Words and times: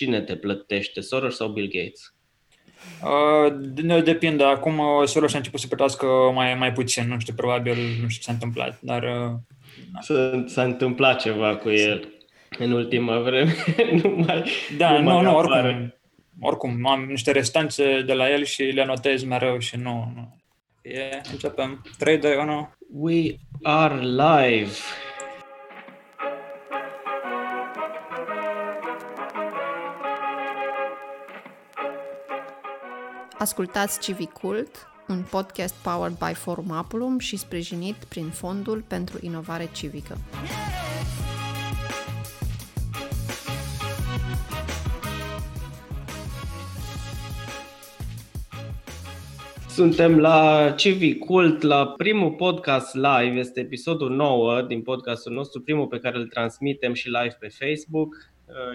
Cine 0.00 0.20
te 0.20 0.36
plătește, 0.36 1.00
Soros 1.00 1.36
sau 1.36 1.48
Bill 1.48 1.70
Gates? 1.72 2.14
Uh, 3.02 4.02
depinde. 4.04 4.44
Acum 4.44 4.78
uh, 4.78 5.06
Soros 5.08 5.34
a 5.34 5.36
început 5.36 5.60
să 5.60 5.66
plătească 5.66 6.06
mai, 6.34 6.54
mai 6.54 6.72
puțin. 6.72 7.08
Nu 7.08 7.18
știu, 7.18 7.34
probabil, 7.34 7.74
nu 7.74 8.08
știu 8.08 8.08
ce 8.08 8.20
s-a 8.20 8.32
întâmplat. 8.32 8.80
Dar, 8.80 9.02
uh, 9.02 9.32
s-a, 10.00 10.44
s-a 10.46 10.62
întâmplat 10.62 11.20
ceva 11.20 11.56
cu 11.56 11.70
el 11.70 12.08
în 12.58 12.72
ultima 12.72 13.18
vreme. 13.18 13.54
nu 14.02 14.24
mai, 14.26 14.44
da, 14.76 14.98
nu, 14.98 15.10
nu, 15.10 15.20
nu 15.20 15.36
oricum. 15.36 15.94
Oricum, 16.40 16.86
am 16.86 17.04
niște 17.04 17.30
restanțe 17.30 18.02
de 18.02 18.12
la 18.12 18.30
el 18.30 18.44
și 18.44 18.62
le 18.62 18.82
anotez 18.82 19.24
mereu 19.24 19.58
și 19.58 19.76
nu. 19.76 20.12
nu. 20.14 20.36
E, 20.82 21.20
începem. 21.32 21.82
3, 21.98 22.18
2, 22.18 22.36
1. 22.36 22.74
We 22.92 23.34
are 23.62 24.00
live. 24.00 24.72
Ascultați 33.40 34.00
Civicult, 34.00 34.88
un 35.08 35.24
podcast 35.30 35.82
powered 35.82 36.16
by 36.18 36.34
Forum 36.34 36.70
Apulum 36.70 37.18
și 37.18 37.36
sprijinit 37.36 37.94
prin 37.94 38.28
Fondul 38.28 38.84
pentru 38.88 39.18
Inovare 39.20 39.68
Civică. 39.72 40.16
Suntem 49.68 50.18
la 50.18 50.70
Civicult, 50.76 51.62
la 51.62 51.86
primul 51.86 52.30
podcast 52.30 52.94
live, 52.94 53.38
este 53.38 53.60
episodul 53.60 54.10
9 54.10 54.62
din 54.62 54.82
podcastul 54.82 55.32
nostru, 55.32 55.60
primul 55.60 55.86
pe 55.86 55.98
care 55.98 56.16
îl 56.16 56.26
transmitem 56.26 56.92
și 56.92 57.06
live 57.06 57.36
pe 57.40 57.48
Facebook. 57.48 58.16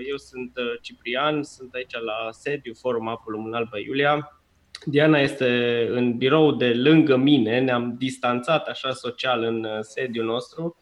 Eu 0.10 0.18
sunt 0.18 0.52
Ciprian, 0.82 1.44
sunt 1.44 1.74
aici 1.74 1.94
la 1.94 2.32
sediu 2.32 2.74
Forum 2.74 3.08
Apulum 3.08 3.46
în 3.46 3.54
Alba 3.54 3.78
Iulia 3.78 4.35
Diana 4.84 5.20
este 5.20 5.48
în 5.90 6.18
birou 6.18 6.52
de 6.52 6.74
lângă 6.74 7.16
mine, 7.16 7.60
ne-am 7.60 7.96
distanțat 7.98 8.68
așa 8.68 8.92
social 8.92 9.44
în 9.44 9.64
uh, 9.64 9.78
sediul 9.80 10.26
nostru 10.26 10.78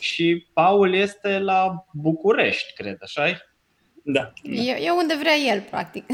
și 0.00 0.46
Paul 0.52 0.94
este 0.94 1.38
la 1.38 1.84
București, 1.92 2.72
cred, 2.72 2.96
așa 3.00 3.28
-i? 3.28 3.52
Da. 4.04 4.32
E, 4.42 4.70
e 4.70 4.90
unde 4.90 5.14
vrea 5.20 5.34
el, 5.34 5.60
practic. 5.70 6.04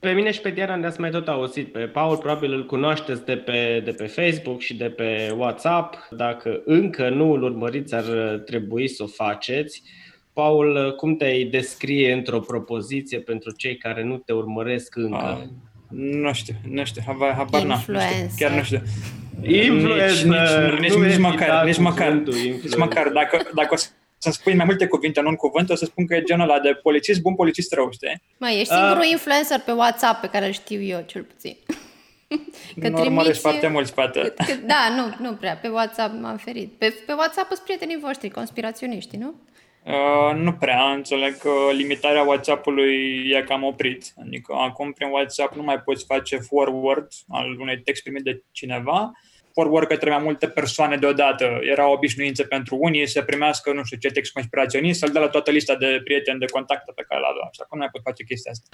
pe 0.00 0.12
mine 0.12 0.30
și 0.30 0.40
pe 0.40 0.50
Diana 0.50 0.76
ne-ați 0.76 1.00
mai 1.00 1.10
tot 1.10 1.28
auzit. 1.28 1.72
Pe 1.72 1.86
Paul 1.86 2.16
probabil 2.16 2.52
îl 2.52 2.66
cunoașteți 2.66 3.24
de 3.24 3.36
pe, 3.36 3.80
de 3.84 3.90
pe 3.90 4.06
Facebook 4.06 4.60
și 4.60 4.74
de 4.74 4.90
pe 4.90 5.34
WhatsApp. 5.36 6.08
Dacă 6.10 6.62
încă 6.64 7.08
nu 7.08 7.32
îl 7.32 7.42
urmăriți, 7.42 7.94
ar 7.94 8.04
trebui 8.44 8.88
să 8.88 9.02
o 9.02 9.06
faceți. 9.06 9.82
Paul, 10.36 10.94
cum 10.96 11.16
te-ai 11.16 11.44
descrie 11.44 12.12
într-o 12.12 12.40
propoziție 12.40 13.18
pentru 13.20 13.50
cei 13.50 13.76
care 13.76 14.02
nu 14.02 14.16
te 14.16 14.32
urmăresc 14.32 14.96
încă? 14.96 15.38
Uh, 15.40 15.48
nu 15.98 16.32
știu, 16.32 16.54
nu 16.70 16.84
știu, 16.84 17.02
habar, 17.06 17.34
habar 17.34 17.62
n 17.62 17.72
chiar 18.36 18.50
nu 18.50 18.62
știu. 18.62 18.82
Influencer, 19.42 20.78
nici, 20.78 20.92
nici, 20.92 20.92
nici, 20.92 21.06
nici 21.06 21.18
măcar, 21.18 21.64
nici 21.64 21.78
măcar, 21.78 22.12
nici 22.62 22.76
măcar, 22.76 23.08
dacă, 23.08 23.50
dacă 23.54 23.74
o 23.74 23.76
să 24.18 24.30
spui 24.30 24.54
mai 24.54 24.64
multe 24.64 24.86
cuvinte 24.86 25.20
în 25.20 25.26
un 25.26 25.34
cuvânt, 25.34 25.70
o 25.70 25.74
să 25.74 25.84
spun 25.84 26.06
că 26.06 26.14
e 26.14 26.22
genul 26.22 26.50
ăla 26.50 26.60
de 26.60 26.72
polițist 26.82 27.20
bun, 27.20 27.34
polițist 27.34 27.72
rău, 27.72 27.88
știi? 27.90 28.22
Mai 28.38 28.60
ești 28.60 28.72
singurul 28.74 29.02
uh, 29.02 29.10
influencer 29.10 29.60
pe 29.64 29.72
WhatsApp 29.72 30.20
pe 30.20 30.28
care 30.28 30.46
îl 30.46 30.52
știu 30.52 30.80
eu, 30.82 31.04
cel 31.06 31.22
puțin. 31.22 31.56
Că 32.80 32.88
nu 32.88 33.00
trimiți... 33.00 33.40
foarte 33.40 33.66
mulți, 33.66 33.94
poate. 33.94 34.20
Că, 34.20 34.28
că, 34.28 34.52
da, 34.66 34.94
nu, 34.96 35.28
nu 35.28 35.34
prea. 35.34 35.56
Pe 35.56 35.68
WhatsApp 35.68 36.20
m-am 36.20 36.36
ferit. 36.36 36.72
Pe, 36.78 36.94
pe 37.06 37.12
WhatsApp 37.12 37.46
sunt 37.46 37.64
prietenii 37.64 37.98
voștri, 38.02 38.30
conspiraționiști, 38.30 39.16
nu? 39.16 39.34
Uh, 39.86 40.34
nu 40.34 40.52
prea, 40.52 40.92
înțeleg 40.92 41.36
că 41.36 41.50
limitarea 41.72 42.22
WhatsApp-ului 42.22 43.28
e 43.30 43.42
cam 43.42 43.62
oprit. 43.62 44.12
Adică 44.16 44.54
acum 44.54 44.92
prin 44.92 45.08
WhatsApp 45.08 45.54
nu 45.54 45.62
mai 45.62 45.80
poți 45.80 46.04
face 46.04 46.36
forward 46.36 47.08
al 47.28 47.60
unui 47.60 47.80
text 47.82 48.02
primit 48.02 48.22
de 48.22 48.42
cineva, 48.50 49.10
forward 49.56 49.88
către 49.88 50.10
mai 50.10 50.22
multe 50.22 50.46
persoane 50.48 50.96
deodată. 50.96 51.44
Era 51.74 51.88
o 51.88 51.92
obișnuință 51.92 52.42
pentru 52.44 52.76
unii 52.80 53.06
să 53.06 53.22
primească, 53.22 53.72
nu 53.72 53.84
știu 53.84 53.98
ce 53.98 54.08
text 54.08 54.32
conspiraționist, 54.32 54.98
să-l 54.98 55.12
dea 55.12 55.20
la 55.20 55.28
toată 55.28 55.50
lista 55.50 55.74
de 55.74 56.00
prieteni, 56.04 56.38
de 56.38 56.54
contacte 56.56 56.92
pe 56.94 57.04
care 57.08 57.20
l-a 57.20 57.50
Și 57.52 57.60
acum 57.62 57.78
nu 57.78 57.84
mai 57.84 57.92
pot 57.92 58.02
face 58.02 58.24
chestia 58.24 58.50
asta. 58.50 58.66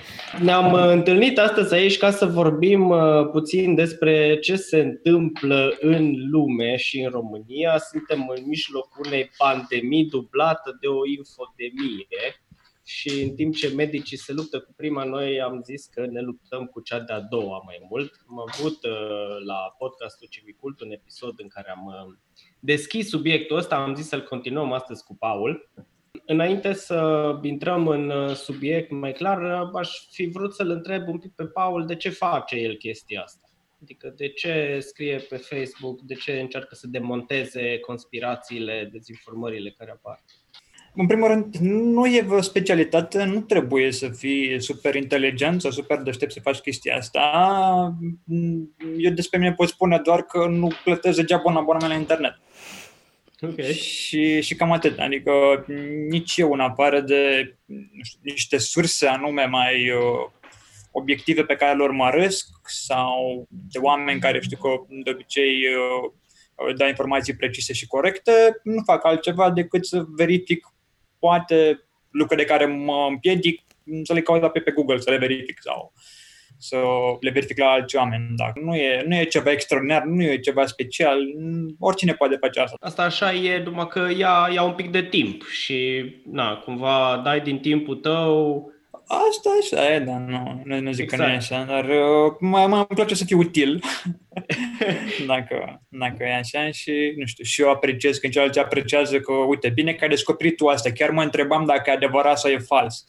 Ne-am 0.43 0.72
uh, 0.72 0.88
întâlnit 0.98 1.38
astăzi 1.38 1.75
aici 1.75 1.98
ca 1.98 2.10
să 2.10 2.26
vorbim 2.26 2.88
uh, 2.88 3.31
puțin 3.32 3.75
despre 3.75 4.38
ce 4.38 4.56
se 4.56 4.78
întâmplă 4.78 5.76
în 5.81 6.15
lume 6.31 6.76
și 6.76 7.00
în 7.00 7.10
România. 7.10 7.78
Suntem 7.78 8.32
în 8.37 8.43
mijlocul 8.47 9.06
unei 9.06 9.31
pandemii 9.38 10.04
dublată 10.04 10.76
de 10.81 10.87
o 10.87 11.06
infodemie 11.19 12.42
și 12.93 13.23
în 13.23 13.35
timp 13.35 13.55
ce 13.55 13.69
medicii 13.69 14.17
se 14.17 14.33
luptă 14.33 14.61
cu 14.61 14.73
prima, 14.77 15.05
noi 15.05 15.41
am 15.41 15.63
zis 15.65 15.87
că 15.87 16.07
ne 16.07 16.21
luptăm 16.21 16.67
cu 16.67 16.81
cea 16.81 17.01
de-a 17.01 17.21
doua 17.21 17.63
mai 17.65 17.87
mult. 17.89 18.25
Am 18.29 18.45
avut 18.49 18.85
uh, 18.85 19.45
la 19.47 19.75
podcastul 19.79 20.29
Civicult 20.31 20.81
un 20.81 20.91
episod 20.91 21.35
în 21.37 21.49
care 21.49 21.71
am 21.71 21.87
uh, 21.87 22.15
deschis 22.61 23.09
subiectul 23.09 23.57
ăsta, 23.57 23.77
am 23.77 23.95
zis 23.95 24.09
să-l 24.09 24.23
continuăm 24.23 24.73
astăzi 24.73 25.05
cu 25.05 25.17
Paul. 25.17 25.71
Înainte 26.27 26.73
să 26.73 27.31
intrăm 27.43 27.89
în 27.89 28.11
uh, 28.11 28.35
subiect 28.35 28.91
mai 28.91 29.13
clar, 29.13 29.43
aș 29.75 29.91
fi 30.11 30.27
vrut 30.27 30.55
să-l 30.55 30.71
întreb 30.71 31.09
un 31.09 31.19
pic 31.19 31.33
pe 31.35 31.47
Paul 31.47 31.87
de 31.87 31.97
ce 31.97 32.09
face 32.09 32.57
el 32.57 32.77
chestia 32.77 33.23
asta. 33.23 33.47
Adică 33.83 34.13
de 34.17 34.29
ce 34.29 34.79
scrie 34.81 35.17
pe 35.17 35.37
Facebook, 35.37 36.01
de 36.01 36.15
ce 36.15 36.41
încearcă 36.41 36.75
să 36.75 36.87
demonteze 36.87 37.79
conspirațiile, 37.79 38.89
dezinformările 38.93 39.71
care 39.71 39.91
apar. 39.91 40.25
În 40.95 41.07
primul 41.07 41.29
rând, 41.29 41.57
nu 41.61 42.07
e 42.07 42.27
o 42.29 42.41
specialitate, 42.41 43.25
nu 43.25 43.41
trebuie 43.41 43.93
să 43.93 44.09
fii 44.09 44.63
super 44.63 44.95
inteligent 44.95 45.61
sau 45.61 45.71
super 45.71 45.99
deștept 45.99 46.33
să 46.33 46.41
faci 46.41 46.59
chestia 46.59 46.97
asta. 46.97 47.97
Eu 48.99 49.11
despre 49.11 49.39
mine 49.39 49.53
pot 49.53 49.69
spune 49.69 50.01
doar 50.05 50.23
că 50.23 50.47
nu 50.47 50.73
plătesc 50.85 51.17
degeaba 51.17 51.51
un 51.51 51.57
abonament 51.57 51.93
la 51.93 51.99
internet. 51.99 52.41
Okay. 53.41 53.73
Și, 53.73 54.41
și 54.41 54.55
cam 54.55 54.73
atât. 54.73 54.99
Adică 54.99 55.65
nici 56.09 56.37
eu, 56.37 56.53
în 56.53 56.61
afară 56.61 57.01
de 57.01 57.55
nu 57.67 58.03
știu, 58.03 58.21
niște 58.23 58.59
surse 58.59 59.07
anume 59.07 59.45
mai 59.45 59.91
uh, 59.91 60.31
obiective 60.91 61.45
pe 61.45 61.57
care 61.57 61.77
le 61.77 61.83
urmăresc 61.83 62.49
sau 62.63 63.47
de 63.49 63.79
oameni 63.79 64.21
care 64.21 64.41
știu 64.41 64.57
că 64.57 64.69
de 65.05 65.11
obicei 65.11 65.61
uh, 65.67 66.75
dau 66.77 66.89
informații 66.89 67.37
precise 67.37 67.73
și 67.73 67.87
corecte, 67.87 68.61
nu 68.63 68.83
fac 68.85 69.05
altceva 69.05 69.51
decât 69.51 69.87
să 69.87 70.05
verific 70.17 70.72
poate 71.25 71.84
lucruri 72.10 72.41
de 72.41 72.47
care 72.47 72.66
mă 72.66 73.06
împiedic 73.09 73.62
să 74.03 74.12
le 74.12 74.22
caut 74.22 74.53
pe, 74.53 74.60
pe 74.60 74.71
Google, 74.71 74.99
să 74.99 75.10
le 75.10 75.16
verific 75.16 75.59
sau 75.60 75.93
să 76.59 76.77
le 77.21 77.31
verific 77.31 77.59
la 77.59 77.66
alți 77.66 77.97
oameni. 77.97 78.25
Dacă 78.37 78.60
nu 78.65 78.75
e, 78.75 79.05
nu 79.06 79.16
e 79.16 79.25
ceva 79.25 79.50
extraordinar, 79.50 80.03
nu 80.03 80.22
e 80.22 80.38
ceva 80.38 80.66
special, 80.66 81.19
oricine 81.78 82.12
poate 82.12 82.37
face 82.37 82.61
asta. 82.61 82.77
Asta 82.81 83.03
așa 83.03 83.34
e, 83.34 83.62
numai 83.62 83.87
că 83.87 84.09
ia, 84.16 84.49
ia 84.53 84.62
un 84.62 84.72
pic 84.72 84.91
de 84.91 85.03
timp 85.03 85.43
și 85.44 86.05
na, 86.31 86.56
cumva 86.56 87.21
dai 87.25 87.41
din 87.41 87.59
timpul 87.59 87.97
tău 87.97 88.72
Asta 89.07 89.51
așa 89.61 89.95
e, 89.95 89.99
dar 89.99 90.21
nu, 90.21 90.63
nu, 90.65 90.81
nu 90.81 90.93
zic 90.93 91.03
exact. 91.03 91.23
că 91.23 91.29
nu 91.29 91.33
e 91.33 91.35
exact. 91.35 91.69
așa, 91.69 91.73
dar 91.73 91.85
uh, 91.85 92.33
mă, 92.41 92.67
mă 92.67 92.77
îmi 92.77 92.87
place 92.87 93.15
să 93.15 93.25
fiu 93.25 93.39
util 93.39 93.83
dacă, 95.27 95.83
dacă 95.89 96.17
e 96.25 96.35
așa 96.35 96.71
și, 96.71 97.15
nu 97.17 97.27
știu, 97.27 97.45
și 97.45 97.62
eu 97.62 97.71
apreciez 97.71 98.19
când 98.19 98.33
celălalt 98.33 98.57
apreciază 98.57 99.21
că, 99.21 99.33
uite, 99.33 99.69
bine 99.69 99.93
că 99.93 100.05
ai 100.05 100.11
descoperit 100.11 100.57
tu 100.57 100.67
asta, 100.67 100.91
chiar 100.93 101.11
mă 101.11 101.23
întrebam 101.23 101.65
dacă 101.65 101.91
e 101.91 101.93
adevărat 101.93 102.39
sau 102.39 102.51
e 102.51 102.59
fals. 102.59 103.05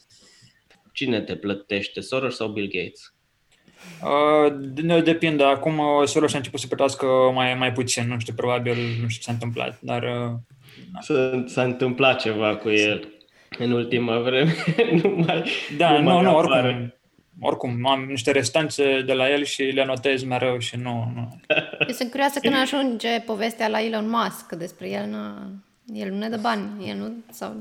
Cine 0.92 1.20
te 1.20 1.36
plătește, 1.36 2.00
Soros 2.00 2.36
sau 2.36 2.48
Bill 2.48 2.70
Gates? 2.72 3.14
Uh, 4.02 5.02
depinde. 5.02 5.44
Acum 5.44 5.78
uh, 5.78 6.06
Soros 6.06 6.34
a 6.34 6.36
început 6.36 6.60
să 6.60 6.66
plătească 6.66 7.06
mai, 7.34 7.54
mai 7.54 7.72
puțin, 7.72 8.08
nu 8.08 8.18
știu, 8.18 8.34
probabil, 8.34 8.76
nu 8.76 9.08
știu 9.08 9.08
ce 9.08 9.20
s-a 9.20 9.32
întâmplat, 9.32 9.78
dar... 9.80 10.02
Uh, 10.02 10.32
s-a, 11.00 11.44
s-a 11.46 11.62
întâmplat 11.62 12.20
ceva 12.20 12.56
cu 12.56 12.70
el 12.70 13.13
în 13.58 13.70
ultima 13.70 14.18
vreme. 14.18 14.54
nu 15.02 15.24
mai, 15.26 15.44
da, 15.76 15.98
nu, 15.98 16.10
nu, 16.10 16.20
nu 16.20 16.36
oricum. 16.36 16.94
Oricum, 17.40 17.86
am 17.86 18.04
niște 18.04 18.30
restanțe 18.30 19.02
de 19.06 19.12
la 19.12 19.30
el 19.30 19.44
și 19.44 19.62
le 19.62 19.82
anotez 19.82 20.22
mereu 20.22 20.58
și 20.58 20.76
nu... 20.76 21.12
nu. 21.14 21.40
Eu 21.86 21.94
sunt 21.94 22.10
curioasă 22.10 22.38
când 22.38 22.54
ajunge 22.54 23.20
povestea 23.20 23.68
la 23.68 23.82
Elon 23.82 24.08
Musk 24.08 24.52
despre 24.52 24.90
el. 24.90 25.06
Nu, 25.06 25.18
el 25.94 26.10
nu 26.10 26.18
ne 26.18 26.28
dă 26.28 26.36
bani, 26.36 26.88
el 26.88 26.96
nu... 26.96 27.12
Sau, 27.30 27.54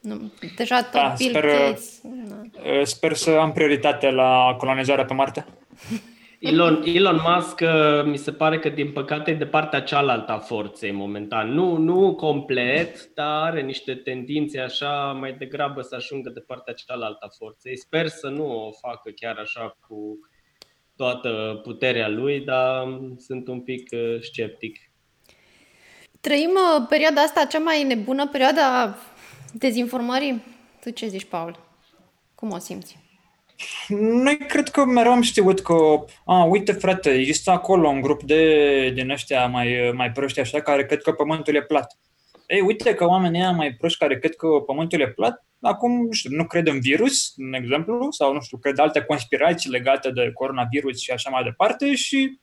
nu, 0.00 0.32
deja 0.56 0.82
tot 0.82 0.92
da, 0.92 1.14
Bill 1.18 1.30
sper, 1.30 1.44
Gates. 1.44 2.00
Nu. 2.02 2.50
Sper 2.84 3.12
să 3.12 3.30
am 3.30 3.52
prioritate 3.52 4.10
la 4.10 4.54
colonizarea 4.58 5.04
pe 5.04 5.14
Marte. 5.14 5.46
Elon, 6.46 6.82
Elon 6.84 7.20
Musk 7.26 7.60
uh, 7.60 8.04
mi 8.04 8.16
se 8.16 8.32
pare 8.32 8.58
că 8.58 8.68
din 8.68 8.92
păcate 8.92 9.30
e 9.30 9.34
de 9.34 9.46
partea 9.46 9.82
cealaltă 9.82 10.32
a 10.32 10.38
forței 10.38 10.90
momentan. 10.92 11.52
Nu, 11.52 11.76
nu 11.76 12.14
complet, 12.14 13.14
dar 13.14 13.42
are 13.42 13.62
niște 13.62 13.94
tendințe 13.94 14.60
așa 14.60 15.12
mai 15.12 15.32
degrabă 15.32 15.80
să 15.80 15.94
ajungă 15.94 16.30
de 16.30 16.40
partea 16.40 16.72
cealaltă 16.74 17.26
a 17.28 17.34
forței. 17.38 17.78
Sper 17.78 18.08
să 18.08 18.28
nu 18.28 18.66
o 18.66 18.70
facă 18.72 19.10
chiar 19.14 19.36
așa 19.36 19.76
cu 19.88 20.18
toată 20.96 21.60
puterea 21.62 22.08
lui, 22.08 22.40
dar 22.40 23.00
sunt 23.18 23.48
un 23.48 23.60
pic 23.60 23.88
uh, 23.92 24.16
sceptic. 24.20 24.78
Trăim 26.20 26.50
uh, 26.50 26.86
perioada 26.88 27.20
asta 27.20 27.44
cea 27.44 27.58
mai 27.58 27.82
nebună 27.82 28.28
perioada 28.28 28.96
dezinformării 29.52 30.42
Tu 30.80 30.90
ce 30.90 31.06
zici, 31.06 31.24
Paul? 31.24 31.58
Cum 32.34 32.50
o 32.50 32.58
simți? 32.58 33.05
Noi 33.88 34.36
cred 34.36 34.68
că 34.68 34.84
mereu 34.84 35.12
am 35.12 35.22
știut 35.22 35.60
că, 35.60 36.04
a, 36.24 36.44
uite 36.44 36.72
frate, 36.72 37.10
există 37.10 37.50
acolo 37.50 37.88
un 37.88 38.00
grup 38.00 38.22
de, 38.22 38.90
din 38.94 39.10
ăștia 39.10 39.46
mai, 39.46 39.92
mai 39.94 40.10
proști 40.12 40.40
așa 40.40 40.60
care 40.60 40.86
cred 40.86 41.02
că 41.02 41.12
pământul 41.12 41.54
e 41.54 41.62
plat. 41.62 41.98
Ei, 42.46 42.60
uite 42.60 42.94
că 42.94 43.04
oamenii 43.04 43.40
ăia 43.40 43.50
mai 43.50 43.72
proști 43.72 43.98
care 43.98 44.18
cred 44.18 44.36
că 44.36 44.46
pământul 44.46 45.00
e 45.00 45.08
plat, 45.08 45.44
acum, 45.60 46.06
nu 46.06 46.12
știu, 46.12 46.30
nu 46.36 46.46
cred 46.46 46.66
în 46.66 46.80
virus, 46.80 47.32
în 47.36 47.52
exemplu, 47.52 48.06
sau, 48.10 48.32
nu 48.32 48.40
știu, 48.40 48.58
cred 48.58 48.78
alte 48.78 49.00
conspirații 49.00 49.70
legate 49.70 50.10
de 50.10 50.30
coronavirus 50.34 51.00
și 51.00 51.10
așa 51.10 51.30
mai 51.30 51.42
departe 51.42 51.94
și 51.94 52.38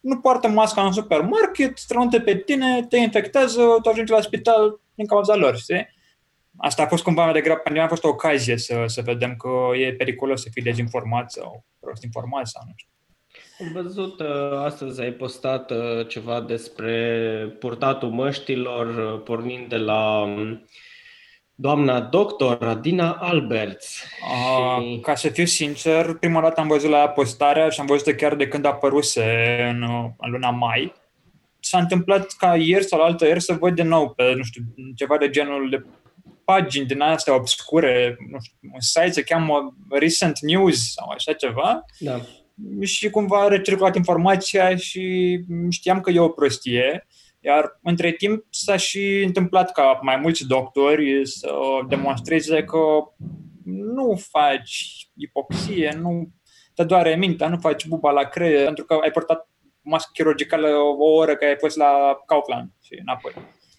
nu 0.00 0.18
poartă 0.18 0.48
masca 0.48 0.86
în 0.86 0.92
supermarket, 0.92 1.78
strănute 1.78 2.20
pe 2.20 2.36
tine, 2.36 2.86
te 2.88 2.96
infectează, 2.96 3.60
tu 3.82 3.88
ajungi 3.88 4.12
la 4.12 4.20
spital 4.20 4.80
din 4.94 5.06
cauza 5.06 5.34
lor, 5.34 5.56
știi? 5.56 5.88
Asta 6.56 6.82
a 6.82 6.86
fost 6.86 7.02
cumva 7.02 7.24
mai 7.24 7.32
degrabă, 7.32 7.60
pentru 7.60 7.82
a 7.82 7.88
fost 7.88 8.04
o 8.04 8.08
ocazie 8.08 8.56
să, 8.56 8.84
să 8.86 9.02
vedem 9.02 9.36
că 9.36 9.48
e 9.76 9.94
periculos 9.94 10.42
să 10.42 10.48
fii 10.52 10.62
dezinformat 10.62 11.30
sau 11.30 11.64
prost 11.80 12.02
informat 12.02 12.46
sau 12.46 12.62
nu 12.66 12.72
știu. 12.76 12.90
Am 13.58 13.82
văzut 13.82 14.20
uh, 14.20 14.58
astăzi, 14.64 15.00
ai 15.00 15.10
postat 15.10 15.70
uh, 15.70 16.08
ceva 16.08 16.40
despre 16.40 16.96
purtatul 17.58 18.10
măștilor, 18.10 19.14
uh, 19.14 19.22
pornind 19.24 19.68
de 19.68 19.76
la 19.76 20.20
um, 20.20 20.66
doamna 21.54 22.00
doctor 22.00 22.62
Adina 22.62 23.12
Alberts. 23.12 24.04
A, 24.32 24.80
și... 24.80 24.98
Ca 25.02 25.14
să 25.14 25.28
fiu 25.28 25.44
sincer, 25.44 26.14
prima 26.14 26.40
dată 26.40 26.60
am 26.60 26.68
văzut 26.68 26.90
la 26.90 27.08
postarea 27.08 27.68
și 27.68 27.80
am 27.80 27.86
văzut 27.86 28.16
chiar 28.16 28.34
de 28.34 28.48
când 28.48 28.64
a 28.64 28.68
apăruse 28.68 29.56
în, 29.70 29.82
în 30.18 30.30
luna 30.30 30.50
mai. 30.50 30.92
S-a 31.60 31.78
întâmplat 31.78 32.32
ca 32.38 32.56
ieri 32.56 32.84
sau 32.84 32.98
la 32.98 33.04
altă 33.04 33.26
ieri 33.26 33.42
să 33.42 33.52
văd 33.52 33.74
din 33.74 33.88
nou 33.88 34.10
pe, 34.10 34.34
nu 34.36 34.42
știu, 34.42 34.62
ceva 34.96 35.16
de 35.18 35.30
genul 35.30 35.70
de 35.70 35.84
pagini 36.52 36.86
din 36.86 37.00
astea 37.00 37.34
obscure, 37.34 38.16
nu 38.30 38.38
știu, 38.40 38.58
un 38.72 38.80
site 38.80 39.10
se 39.10 39.22
cheamă 39.22 39.76
Recent 39.90 40.38
News 40.40 40.92
sau 40.92 41.08
așa 41.08 41.32
ceva. 41.32 41.84
Da. 41.98 42.20
Și 42.82 43.10
cumva 43.10 43.42
a 43.42 43.48
recirculat 43.48 43.96
informația 43.96 44.76
și 44.76 45.38
știam 45.70 46.00
că 46.00 46.10
e 46.10 46.20
o 46.20 46.28
prostie. 46.28 47.06
Iar 47.40 47.78
între 47.82 48.12
timp 48.12 48.44
s-a 48.50 48.76
și 48.76 49.22
întâmplat 49.26 49.72
ca 49.72 49.98
mai 50.02 50.16
mulți 50.16 50.46
doctori 50.46 51.26
să 51.26 51.50
demonstreze 51.88 52.64
că 52.64 52.78
nu 53.64 54.20
faci 54.30 55.08
ipoxie, 55.16 55.98
nu 56.00 56.28
te 56.74 56.84
doare 56.84 57.16
mintea, 57.16 57.48
nu 57.48 57.58
faci 57.58 57.86
buba 57.86 58.10
la 58.10 58.24
creier, 58.24 58.64
pentru 58.64 58.84
că 58.84 58.98
ai 59.02 59.10
portat 59.10 59.48
mască 59.80 60.10
chirurgicală 60.12 60.68
o 60.98 61.04
oră 61.04 61.36
că 61.36 61.44
ai 61.44 61.56
fost 61.58 61.76
la 61.76 62.22
Kaufland 62.26 62.70
și 62.82 62.98
înapoi. 63.00 63.32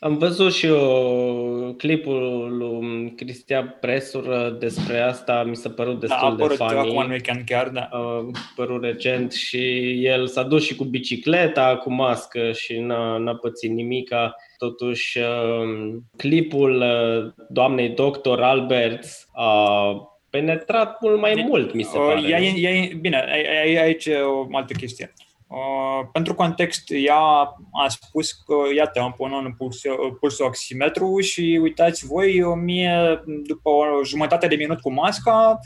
Am 0.04 0.18
văzut 0.18 0.54
și 0.54 0.66
eu 0.66 1.76
clipul 1.78 2.48
lui 2.58 3.14
Cristian 3.16 3.78
Presur 3.82 4.56
despre 4.60 5.00
asta, 5.00 5.44
mi 5.44 5.56
s-a 5.56 5.70
părut 5.70 6.00
destul 6.00 6.36
da, 6.38 6.44
a 6.46 6.48
de 6.48 6.56
funny. 6.56 6.78
acum 6.78 6.98
în 6.98 7.10
weekend 7.10 7.42
chiar, 7.46 7.68
da. 7.68 7.82
A 7.92 8.32
părut 8.56 8.84
recent 8.84 9.32
și 9.32 9.92
el 10.06 10.28
s-a 10.28 10.44
dus 10.44 10.66
și 10.66 10.76
cu 10.76 10.84
bicicleta, 10.84 11.78
cu 11.78 11.94
mască 11.94 12.52
și 12.52 12.80
n-a, 12.80 13.18
n-a 13.18 13.36
pățit 13.36 13.72
nimica. 13.72 14.36
Totuși, 14.58 15.18
um, 15.20 16.04
clipul 16.18 16.82
uh, 16.82 17.46
doamnei 17.50 17.90
doctor 17.90 18.42
Alberts 18.42 19.28
a 19.34 19.92
penetrat 20.30 21.02
mult 21.02 21.20
mai 21.20 21.46
mult, 21.48 21.74
mi 21.74 21.84
se 21.84 21.98
pare. 21.98 22.22
Ea, 22.22 22.40
ea, 22.40 22.90
bine, 23.02 23.26
aici 23.82 24.06
e 24.06 24.16
o 24.16 24.48
altă 24.52 24.74
chestie. 24.74 25.14
Uh, 25.48 26.08
pentru 26.12 26.34
context, 26.34 26.84
ea 26.88 27.20
a 27.84 27.88
spus 27.88 28.32
că, 28.32 28.54
iată, 28.76 29.00
am 29.00 29.14
pun 29.18 29.32
un 29.32 29.54
pulsul 30.20 30.46
oximetru 30.46 31.20
și 31.20 31.60
uitați 31.62 32.06
voi, 32.06 32.42
mie, 32.56 33.24
după 33.26 33.70
o 33.70 34.04
jumătate 34.04 34.48
de 34.48 34.56
minut 34.56 34.82
cu 34.82 34.94
masca, 34.94 35.60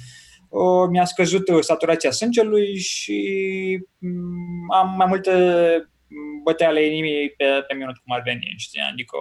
uh, 0.49 0.89
mi-a 0.89 1.05
scăzut 1.05 1.43
saturația 1.59 2.11
sângelui 2.11 2.77
și 2.77 3.19
um, 4.01 4.75
am 4.75 4.93
mai 4.97 5.05
multe 5.07 5.31
bătăi 6.43 6.67
ale 6.67 6.85
inimii 6.85 7.29
pe, 7.29 7.45
pe 7.67 7.73
minut, 7.73 7.97
cum 7.97 8.15
ar 8.15 8.21
veni, 8.25 8.53
știi? 8.57 8.81
Adică, 8.91 9.17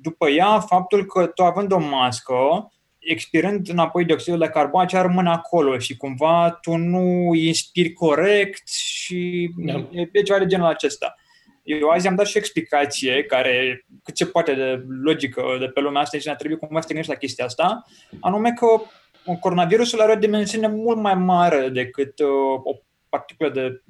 după 0.00 0.28
ea, 0.28 0.60
faptul 0.60 1.04
că 1.04 1.26
tu 1.26 1.42
având 1.44 1.72
o 1.72 1.78
mască, 1.78 2.72
expirând 3.10 3.68
înapoi 3.68 4.04
dioxidul 4.04 4.38
de 4.38 4.48
carbon, 4.48 4.86
ce 4.86 4.98
rămâne 4.98 5.28
acolo 5.28 5.78
și 5.78 5.96
cumva 5.96 6.58
tu 6.62 6.76
nu 6.76 7.34
inspiri 7.34 7.92
corect 7.92 8.68
și 8.68 9.50
da. 9.56 9.88
e 10.12 10.22
ceva 10.22 10.38
de 10.38 10.46
genul 10.46 10.66
acesta. 10.66 11.14
Eu 11.62 11.88
azi 11.88 12.06
am 12.06 12.14
dat 12.14 12.26
și 12.26 12.36
o 12.36 12.40
explicație 12.40 13.24
care, 13.24 13.84
cât 14.02 14.16
se 14.16 14.26
poate 14.26 14.54
de 14.54 14.84
logică 15.02 15.42
de 15.60 15.66
pe 15.66 15.80
lumea 15.80 16.02
asta 16.02 16.18
și 16.18 16.28
ne 16.28 16.34
trebuie 16.34 16.58
cumva 16.58 16.80
să 16.80 16.86
te 16.86 16.92
gândești 16.92 17.12
la 17.12 17.18
chestia 17.18 17.44
asta, 17.44 17.84
anume 18.20 18.52
că 18.52 18.66
coronavirusul 19.40 20.00
are 20.00 20.12
o 20.12 20.18
dimensiune 20.18 20.68
mult 20.68 20.98
mai 20.98 21.14
mare 21.14 21.68
decât 21.68 22.18
uh, 22.18 22.60
o 22.62 22.74
particulă 23.08 23.50
de 23.50 23.82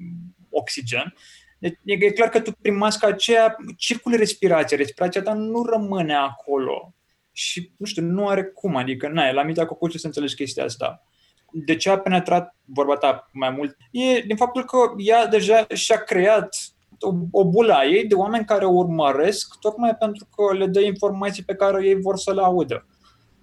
oxigen. 0.49 1.13
Deci 1.59 1.77
e 1.85 2.11
clar 2.11 2.29
că 2.29 2.39
tu 2.39 2.51
prin 2.61 2.77
masca 2.77 3.07
aceea 3.07 3.55
circuli 3.77 4.17
respirația, 4.17 4.77
respirația 4.77 5.21
ta 5.21 5.33
nu 5.33 5.65
rămâne 5.65 6.15
acolo 6.15 6.93
și, 7.39 7.71
nu 7.77 7.85
știu, 7.85 8.03
nu 8.03 8.27
are 8.27 8.43
cum, 8.43 8.75
adică, 8.75 9.07
na, 9.07 9.31
la 9.31 9.43
mintea 9.43 9.65
cocușă 9.65 9.97
să 9.97 10.05
înțelegi 10.05 10.35
chestia 10.35 10.63
asta. 10.63 11.03
De 11.51 11.75
ce 11.75 11.89
a 11.89 11.99
penetrat 11.99 12.55
vorba 12.65 12.95
ta 12.95 13.29
mai 13.31 13.49
mult? 13.49 13.77
E 13.91 14.19
din 14.19 14.35
faptul 14.35 14.65
că 14.65 14.77
ea 14.97 15.27
deja 15.27 15.67
și-a 15.73 15.97
creat 15.97 16.55
o, 16.99 17.13
o 17.31 17.45
bulă 17.45 17.73
a 17.73 17.85
ei 17.85 18.05
de 18.05 18.15
oameni 18.15 18.45
care 18.45 18.65
o 18.65 18.71
urmăresc 18.71 19.59
tocmai 19.59 19.95
pentru 19.95 20.27
că 20.35 20.57
le 20.57 20.65
dă 20.65 20.79
informații 20.79 21.43
pe 21.43 21.55
care 21.55 21.85
ei 21.85 22.01
vor 22.01 22.17
să 22.17 22.33
le 22.33 22.41
audă. 22.41 22.85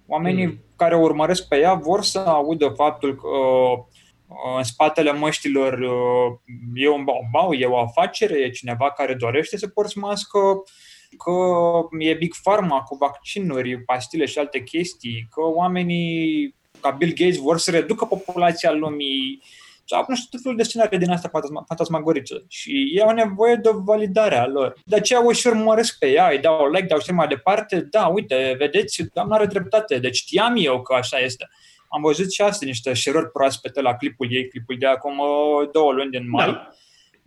Oamenii 0.07 0.45
mm. 0.45 0.59
care 0.75 0.95
o 0.95 1.01
urmăresc 1.01 1.47
pe 1.47 1.57
ea 1.57 1.73
vor 1.73 2.03
să 2.03 2.19
audă 2.19 2.67
faptul 2.67 3.15
că 3.15 3.27
uh, 3.27 4.57
în 4.57 4.63
spatele 4.63 5.11
măștilor 5.11 5.73
uh, 5.73 6.37
e 6.73 6.89
un 6.89 7.05
bau, 7.31 7.53
e 7.53 7.65
o 7.65 7.77
afacere, 7.77 8.39
e 8.39 8.49
cineva 8.49 8.91
care 8.91 9.13
dorește 9.13 9.57
să 9.57 9.67
porți 9.67 9.97
mască, 9.97 10.39
că 11.17 11.31
e 11.99 12.13
Big 12.13 12.33
Pharma 12.43 12.81
cu 12.81 12.95
vaccinuri, 12.95 13.83
pastile 13.83 14.25
și 14.25 14.39
alte 14.39 14.63
chestii, 14.63 15.27
că 15.31 15.41
oamenii 15.41 16.55
ca 16.81 16.89
Bill 16.89 17.13
Gates 17.15 17.37
vor 17.37 17.57
să 17.57 17.71
reducă 17.71 18.05
populația 18.05 18.71
lumii, 18.71 19.41
sau 19.85 20.05
nu 20.07 20.15
știu, 20.15 20.27
tot 20.31 20.41
felul 20.41 20.57
de 20.57 20.63
scenarii 20.63 20.97
din 20.97 21.09
asta 21.09 21.29
fantasmagorice. 21.67 22.43
Și 22.47 22.91
ei 22.93 23.01
au 23.01 23.13
nevoie 23.13 23.55
de 23.55 23.69
o 23.69 23.81
validare 23.81 24.37
a 24.37 24.45
lor. 24.45 24.73
De 24.85 24.95
aceea 24.95 25.25
o 25.25 25.31
și 25.31 25.47
urmăresc 25.47 25.97
pe 25.99 26.07
ea, 26.07 26.29
îi 26.29 26.39
dau 26.39 26.71
like, 26.71 26.85
dau 26.85 26.99
și 26.99 27.11
mai 27.11 27.27
departe. 27.27 27.87
Da, 27.91 28.07
uite, 28.07 28.55
vedeți, 28.57 29.03
doamna 29.13 29.35
are 29.35 29.45
dreptate. 29.45 29.99
Deci 29.99 30.15
știam 30.15 30.55
eu 30.57 30.81
că 30.81 30.93
așa 30.93 31.17
este. 31.17 31.49
Am 31.89 32.01
văzut 32.01 32.31
și 32.31 32.41
astăzi 32.41 32.65
niște 32.65 32.93
șerori 32.93 33.31
proaspete 33.31 33.81
la 33.81 33.95
clipul 33.95 34.27
ei, 34.29 34.47
clipul 34.47 34.75
de 34.79 34.85
acum 34.85 35.21
două 35.71 35.91
luni 35.91 36.11
din 36.11 36.29
mai. 36.29 36.45
Da 36.45 36.71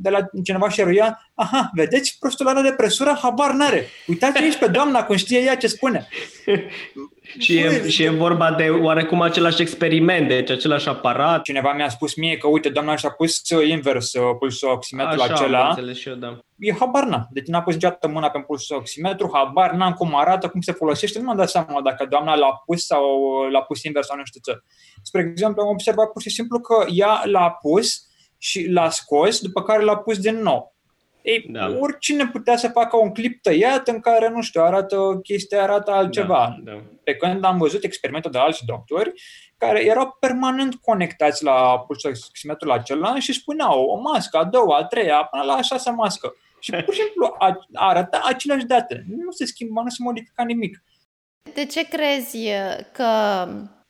de 0.03 0.11
la 0.11 0.19
cineva 0.45 0.69
și 0.69 0.83
ruia, 0.83 1.33
aha, 1.35 1.71
vedeți, 1.75 2.17
prostul 2.19 2.49
are 2.49 2.61
de 2.61 2.73
presură, 2.73 3.19
habar 3.23 3.53
n-are. 3.53 3.87
Uitați 4.07 4.43
aici 4.43 4.57
pe 4.57 4.67
doamna, 4.67 5.05
cum 5.05 5.17
știe 5.17 5.39
ea 5.39 5.57
ce 5.57 5.67
spune. 5.67 6.09
și, 7.39 7.57
e, 7.57 7.89
și 7.89 8.03
e 8.03 8.11
vorba 8.11 8.53
de 8.53 8.69
oarecum 8.69 9.21
același 9.21 9.63
experiment, 9.63 10.29
deci 10.29 10.51
același 10.51 10.89
aparat. 10.89 11.43
Cineva 11.43 11.73
mi-a 11.73 11.89
spus 11.89 12.15
mie 12.15 12.37
că, 12.37 12.47
uite, 12.47 12.69
doamna 12.69 12.97
și-a 12.97 13.11
pus 13.11 13.41
invers 13.69 14.13
uh, 14.13 14.37
pulsul 14.39 14.71
oximetru 14.71 15.23
Așa, 15.23 15.35
acela. 15.35 15.77
și 15.95 16.09
eu, 16.09 16.15
da. 16.15 16.39
E 16.59 16.75
habar 16.79 17.05
n 17.05 17.27
Deci 17.31 17.47
n-a 17.47 17.63
pus 17.63 17.75
niciodată 17.75 18.09
mâna 18.09 18.31
pe 18.31 18.39
pulsul 18.39 18.77
oximetru, 18.77 19.31
habar 19.33 19.73
n-am 19.73 19.93
cum 19.93 20.17
arată, 20.17 20.49
cum 20.49 20.61
se 20.61 20.73
folosește, 20.73 21.19
nu 21.19 21.25
m-am 21.25 21.37
dat 21.37 21.51
seama 21.51 21.81
dacă 21.83 22.07
doamna 22.11 22.35
l-a 22.35 22.63
pus 22.67 22.87
sau 22.87 23.03
l-a 23.51 23.63
pus 23.63 23.83
invers 23.83 24.07
sau 24.07 24.17
nu 24.17 24.25
știu 24.25 24.41
ce. 24.45 24.61
Spre 25.03 25.29
exemplu, 25.31 25.63
am 25.63 25.69
observat 25.69 26.13
pur 26.13 26.23
și 26.23 26.31
simplu 26.31 26.61
că 26.61 26.85
ea 26.89 27.23
l-a 27.25 27.51
pus, 27.51 28.10
și 28.43 28.69
l-a 28.69 28.91
scos, 28.91 29.41
după 29.41 29.63
care 29.63 29.83
l-a 29.83 29.97
pus 29.97 30.19
din 30.19 30.37
nou. 30.37 30.75
Ei, 31.23 31.47
da. 31.49 31.77
oricine 31.81 32.27
putea 32.27 32.57
să 32.57 32.69
facă 32.69 32.97
un 32.97 33.13
clip 33.13 33.43
tăiat 33.43 33.89
în 33.89 34.01
care, 34.01 34.29
nu 34.29 34.43
știu, 34.43 34.63
arată 34.63 35.21
chestia, 35.23 35.63
arată 35.63 35.91
altceva. 35.91 36.59
Da, 36.65 36.73
da. 36.73 36.83
Pe 37.05 37.15
când 37.15 37.45
am 37.45 37.59
văzut 37.59 37.85
experimente 37.85 38.29
de 38.29 38.39
alți 38.39 38.65
doctori 38.65 39.13
care 39.57 39.85
erau 39.85 40.17
permanent 40.21 40.75
conectați 40.75 41.45
la 41.45 41.79
pulsoximetrul 41.87 42.71
acela 42.71 43.19
și 43.19 43.33
spuneau 43.33 43.85
o 43.85 44.01
mască, 44.01 44.37
a 44.37 44.45
doua, 44.45 44.77
a 44.77 44.85
treia, 44.85 45.29
până 45.31 45.43
la 45.43 45.53
a 45.53 45.61
șasea 45.61 45.93
mască. 45.93 46.35
Și 46.61 46.71
pur 46.71 46.95
și 46.95 47.01
simplu 47.01 47.37
arăta 47.73 48.23
aceleași 48.25 48.65
date. 48.65 49.05
Nu 49.09 49.31
se 49.31 49.45
schimba, 49.45 49.83
nu 49.83 49.89
se 49.89 50.03
modifica 50.03 50.45
nimic. 50.45 50.83
De 51.55 51.65
ce 51.65 51.89
crezi 51.89 52.49
că 52.93 53.07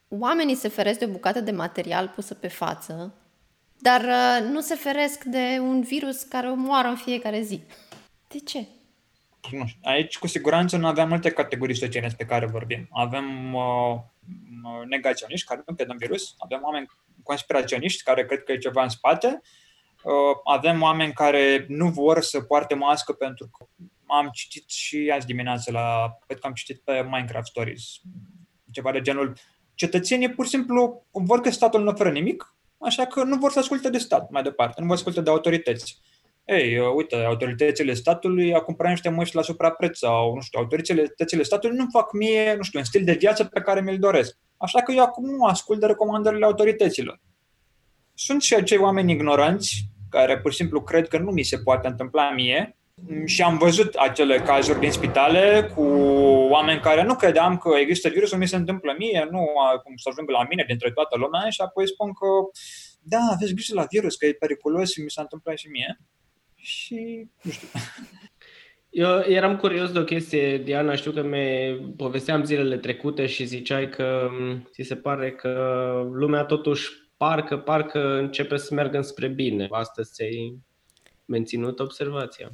oamenii 0.09 0.55
se 0.55 0.69
feresc 0.69 0.99
de 0.99 1.05
o 1.05 1.09
bucată 1.09 1.41
de 1.41 1.51
material 1.51 2.13
pusă 2.15 2.35
pe 2.35 2.49
față 2.49 3.15
dar 3.81 4.01
uh, 4.01 4.49
nu 4.51 4.61
se 4.61 4.75
feresc 4.75 5.25
de 5.25 5.59
un 5.61 5.83
virus 5.83 6.23
care 6.23 6.49
omoară 6.49 6.89
în 6.89 6.97
fiecare 6.97 7.41
zi. 7.41 7.63
De 8.29 8.39
ce? 8.39 8.67
Nu 9.51 9.67
știu. 9.67 9.81
Aici, 9.83 10.19
cu 10.19 10.27
siguranță, 10.27 10.77
nu 10.77 10.87
avem 10.87 11.09
multe 11.09 11.31
categorii 11.31 11.77
sociale 11.77 12.07
despre 12.07 12.27
care 12.27 12.47
vorbim. 12.47 12.89
Avem 12.91 13.55
uh, 13.55 14.01
negaționiști 14.89 15.47
care 15.47 15.63
nu 15.67 15.75
cred 15.75 15.89
în 15.89 15.97
virus, 15.97 16.35
avem 16.39 16.61
oameni 16.63 16.87
conspiraționiști 17.23 18.03
care 18.03 18.27
cred 18.27 18.43
că 18.43 18.53
e 18.53 18.59
ceva 18.59 18.83
în 18.83 18.89
spate, 18.89 19.41
uh, 20.03 20.13
avem 20.45 20.83
oameni 20.83 21.13
care 21.13 21.65
nu 21.69 21.89
vor 21.89 22.23
să 22.23 22.41
poarte 22.41 22.75
mască 22.75 23.13
pentru 23.13 23.49
că 23.59 23.67
am 24.07 24.29
citit 24.33 24.71
și 24.71 25.13
azi 25.15 25.27
dimineață 25.27 25.71
la, 25.71 26.19
cred 26.27 26.39
că 26.39 26.47
am 26.47 26.53
citit 26.53 26.81
pe 26.81 27.03
Minecraft 27.11 27.47
Stories 27.47 28.01
ceva 28.71 28.93
de 28.93 29.01
genul 29.01 29.37
cetățenii 29.75 30.31
pur 30.31 30.45
și 30.45 30.51
simplu 30.51 31.07
vor 31.11 31.41
că 31.41 31.51
statul 31.51 31.83
nu 31.83 31.91
oferă 31.91 32.11
nimic, 32.11 32.55
așa 32.81 33.07
că 33.07 33.23
nu 33.23 33.37
vor 33.37 33.51
să 33.51 33.59
asculte 33.59 33.91
de 33.91 33.99
stat 33.99 34.31
mai 34.31 34.43
departe, 34.43 34.81
nu 34.81 34.87
vor 34.87 34.97
să 34.97 35.03
asculte 35.03 35.21
de 35.21 35.31
autorități. 35.31 36.01
Ei, 36.45 36.79
uh, 36.79 36.87
uite, 36.95 37.17
autoritățile 37.17 37.95
statului 37.95 38.55
a 38.55 38.61
cumpărat 38.61 38.91
niște 38.91 39.09
măști 39.09 39.37
la 39.37 39.43
suprapreț 39.43 39.99
sau, 39.99 40.35
nu 40.35 40.41
știu, 40.41 40.61
autoritățile 40.61 41.43
statului 41.43 41.77
nu 41.77 41.87
fac 41.91 42.13
mie, 42.13 42.55
nu 42.57 42.63
știu, 42.63 42.79
un 42.79 42.85
stil 42.85 43.05
de 43.05 43.13
viață 43.13 43.45
pe 43.45 43.61
care 43.61 43.81
mi-l 43.81 43.99
doresc. 43.99 44.37
Așa 44.57 44.83
că 44.83 44.93
eu 44.93 45.03
acum 45.03 45.25
nu 45.25 45.45
ascult 45.45 45.81
de 45.81 45.87
recomandările 45.87 46.45
autorităților. 46.45 47.21
Sunt 48.15 48.43
și 48.43 48.55
acei 48.55 48.79
oameni 48.79 49.13
ignoranți 49.13 49.89
care 50.11 50.41
pur 50.41 50.51
și 50.51 50.57
simplu 50.57 50.83
cred 50.83 51.09
că 51.09 51.19
nu 51.19 51.31
mi 51.31 51.43
se 51.43 51.59
poate 51.59 51.89
întâmpla 51.89 52.31
mie 52.31 52.79
și 53.25 53.43
am 53.43 53.59
văzut 53.59 53.95
acele 53.95 54.39
cazuri 54.39 54.79
din 54.81 54.91
spitale 54.91 55.71
cu 55.75 55.83
oameni 56.51 56.81
care 56.81 57.03
nu 57.03 57.15
credeam 57.15 57.59
că 57.59 57.77
există 57.79 58.09
virusul, 58.09 58.39
mi 58.39 58.49
se 58.49 58.57
întâmplă 58.57 58.95
mie, 58.99 59.29
nu 59.31 59.47
cum 59.85 59.97
să 59.97 60.09
ajungă 60.13 60.33
la 60.33 60.47
mine 60.49 60.65
dintre 60.67 60.91
toată 60.91 61.17
lumea 61.17 61.51
și 61.51 61.61
apoi 61.61 61.89
spun 61.89 62.13
că 62.13 62.27
da, 63.03 63.19
aveți 63.33 63.55
grijă 63.55 63.75
la 63.75 63.87
virus, 63.91 64.17
că 64.17 64.27
e 64.27 64.33
periculos 64.33 64.93
și 64.93 65.01
mi 65.01 65.11
s-a 65.11 65.21
întâmplat 65.21 65.57
și 65.57 65.69
mie. 65.69 66.01
Și 66.55 67.29
nu 67.43 67.51
știu. 67.51 67.69
Eu 68.91 69.19
eram 69.19 69.57
curios 69.57 69.93
de 69.93 69.99
o 69.99 70.05
chestie, 70.05 70.59
Diana, 70.59 70.95
știu 70.95 71.13
că 71.13 71.23
mi 71.23 71.77
povesteam 71.97 72.45
zilele 72.45 72.79
trecute 72.79 73.27
și 73.27 73.45
ziceai 73.45 73.89
că 73.89 74.29
ți 74.71 74.83
se 74.83 74.97
pare 74.97 75.33
că 75.33 75.53
lumea 76.13 76.45
totuși 76.45 76.89
parcă, 77.17 77.59
parcă 77.59 78.19
începe 78.19 78.57
să 78.57 78.75
meargă 78.75 78.97
înspre 78.97 79.29
bine. 79.29 79.69
Astăzi 79.71 80.13
ți-ai 80.13 80.59
menținut 81.25 81.81
observația. 81.81 82.53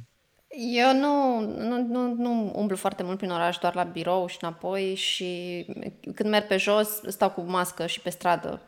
Eu 0.59 0.93
nu, 0.93 1.39
nu, 1.39 1.81
nu, 1.81 2.13
nu 2.13 2.51
umblu 2.55 2.75
foarte 2.75 3.03
mult 3.03 3.17
prin 3.17 3.31
oraș, 3.31 3.57
doar 3.57 3.75
la 3.75 3.83
birou 3.83 4.27
și 4.27 4.37
înapoi 4.41 4.95
și 4.95 5.65
când 6.15 6.29
merg 6.29 6.47
pe 6.47 6.57
jos 6.57 6.87
stau 7.07 7.29
cu 7.29 7.41
mască 7.41 7.85
și 7.85 7.99
pe 7.99 8.09
stradă 8.09 8.61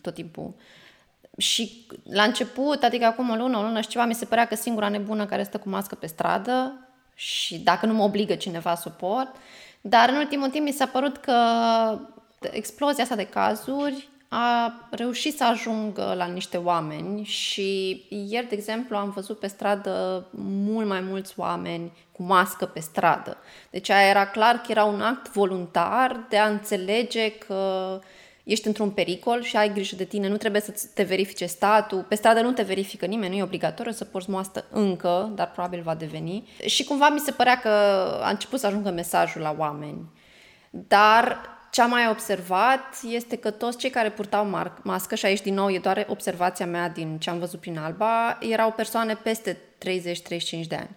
tot 0.00 0.14
timpul. 0.14 0.54
Și 1.36 1.86
la 2.02 2.22
început, 2.22 2.82
adică 2.82 3.04
acum 3.04 3.30
o 3.30 3.34
lună, 3.34 3.58
o 3.58 3.62
lună 3.62 3.80
și 3.80 3.88
ceva, 3.88 4.04
mi 4.04 4.14
se 4.14 4.24
părea 4.24 4.46
că 4.46 4.54
singura 4.54 4.88
nebună 4.88 5.26
care 5.26 5.42
stă 5.42 5.58
cu 5.58 5.68
mască 5.68 5.94
pe 5.94 6.06
stradă 6.06 6.88
și 7.14 7.58
dacă 7.58 7.86
nu 7.86 7.94
mă 7.94 8.02
obligă 8.02 8.34
cineva 8.34 8.74
să 8.74 8.84
o 8.88 9.06
port, 9.06 9.36
dar 9.80 10.08
în 10.08 10.16
ultimul 10.16 10.48
timp 10.48 10.64
mi 10.64 10.72
s-a 10.72 10.86
părut 10.86 11.16
că 11.16 11.34
explozia 12.40 13.02
asta 13.02 13.16
de 13.16 13.26
cazuri 13.26 14.08
a 14.28 14.74
reușit 14.90 15.36
să 15.36 15.44
ajungă 15.44 16.14
la 16.16 16.24
niște 16.24 16.56
oameni 16.56 17.24
și 17.24 18.02
ieri, 18.28 18.48
de 18.48 18.54
exemplu, 18.54 18.96
am 18.96 19.10
văzut 19.10 19.38
pe 19.38 19.46
stradă 19.46 20.26
mult 20.40 20.86
mai 20.86 21.00
mulți 21.00 21.32
oameni 21.36 21.92
cu 22.12 22.22
mască 22.22 22.64
pe 22.64 22.80
stradă. 22.80 23.36
Deci 23.70 23.90
aia 23.90 24.08
era 24.08 24.26
clar 24.26 24.54
că 24.54 24.70
era 24.70 24.84
un 24.84 25.00
act 25.00 25.32
voluntar 25.32 26.26
de 26.28 26.38
a 26.38 26.48
înțelege 26.48 27.30
că 27.30 28.00
ești 28.44 28.66
într-un 28.66 28.90
pericol 28.90 29.42
și 29.42 29.56
ai 29.56 29.72
grijă 29.72 29.96
de 29.96 30.04
tine, 30.04 30.28
nu 30.28 30.36
trebuie 30.36 30.60
să 30.60 30.74
te 30.94 31.02
verifice 31.02 31.46
statul, 31.46 32.04
pe 32.08 32.14
stradă 32.14 32.40
nu 32.40 32.52
te 32.52 32.62
verifică 32.62 33.06
nimeni, 33.06 33.32
nu 33.32 33.38
e 33.38 33.42
obligatoriu 33.42 33.92
să 33.92 34.04
porți 34.04 34.30
moastă 34.30 34.64
încă, 34.70 35.32
dar 35.34 35.50
probabil 35.50 35.82
va 35.82 35.94
deveni. 35.94 36.48
Și 36.66 36.84
cumva 36.84 37.08
mi 37.08 37.18
se 37.18 37.32
părea 37.32 37.60
că 37.60 37.68
a 38.22 38.30
început 38.30 38.58
să 38.58 38.66
ajungă 38.66 38.90
mesajul 38.90 39.40
la 39.40 39.54
oameni. 39.58 40.08
Dar 40.70 41.57
ce 41.70 41.82
am 41.82 41.90
mai 41.90 42.08
observat 42.08 43.00
este 43.08 43.36
că 43.36 43.50
toți 43.50 43.78
cei 43.78 43.90
care 43.90 44.10
purtau 44.10 44.70
mască, 44.82 45.14
și 45.14 45.26
aici 45.26 45.42
din 45.42 45.54
nou 45.54 45.70
e 45.70 45.78
doar 45.78 46.06
observația 46.08 46.66
mea 46.66 46.88
din 46.88 47.18
ce 47.18 47.30
am 47.30 47.38
văzut 47.38 47.60
prin 47.60 47.78
Alba, 47.78 48.38
erau 48.40 48.72
persoane 48.72 49.14
peste 49.14 49.52
30-35 49.54 50.66
de 50.68 50.74
ani. 50.74 50.96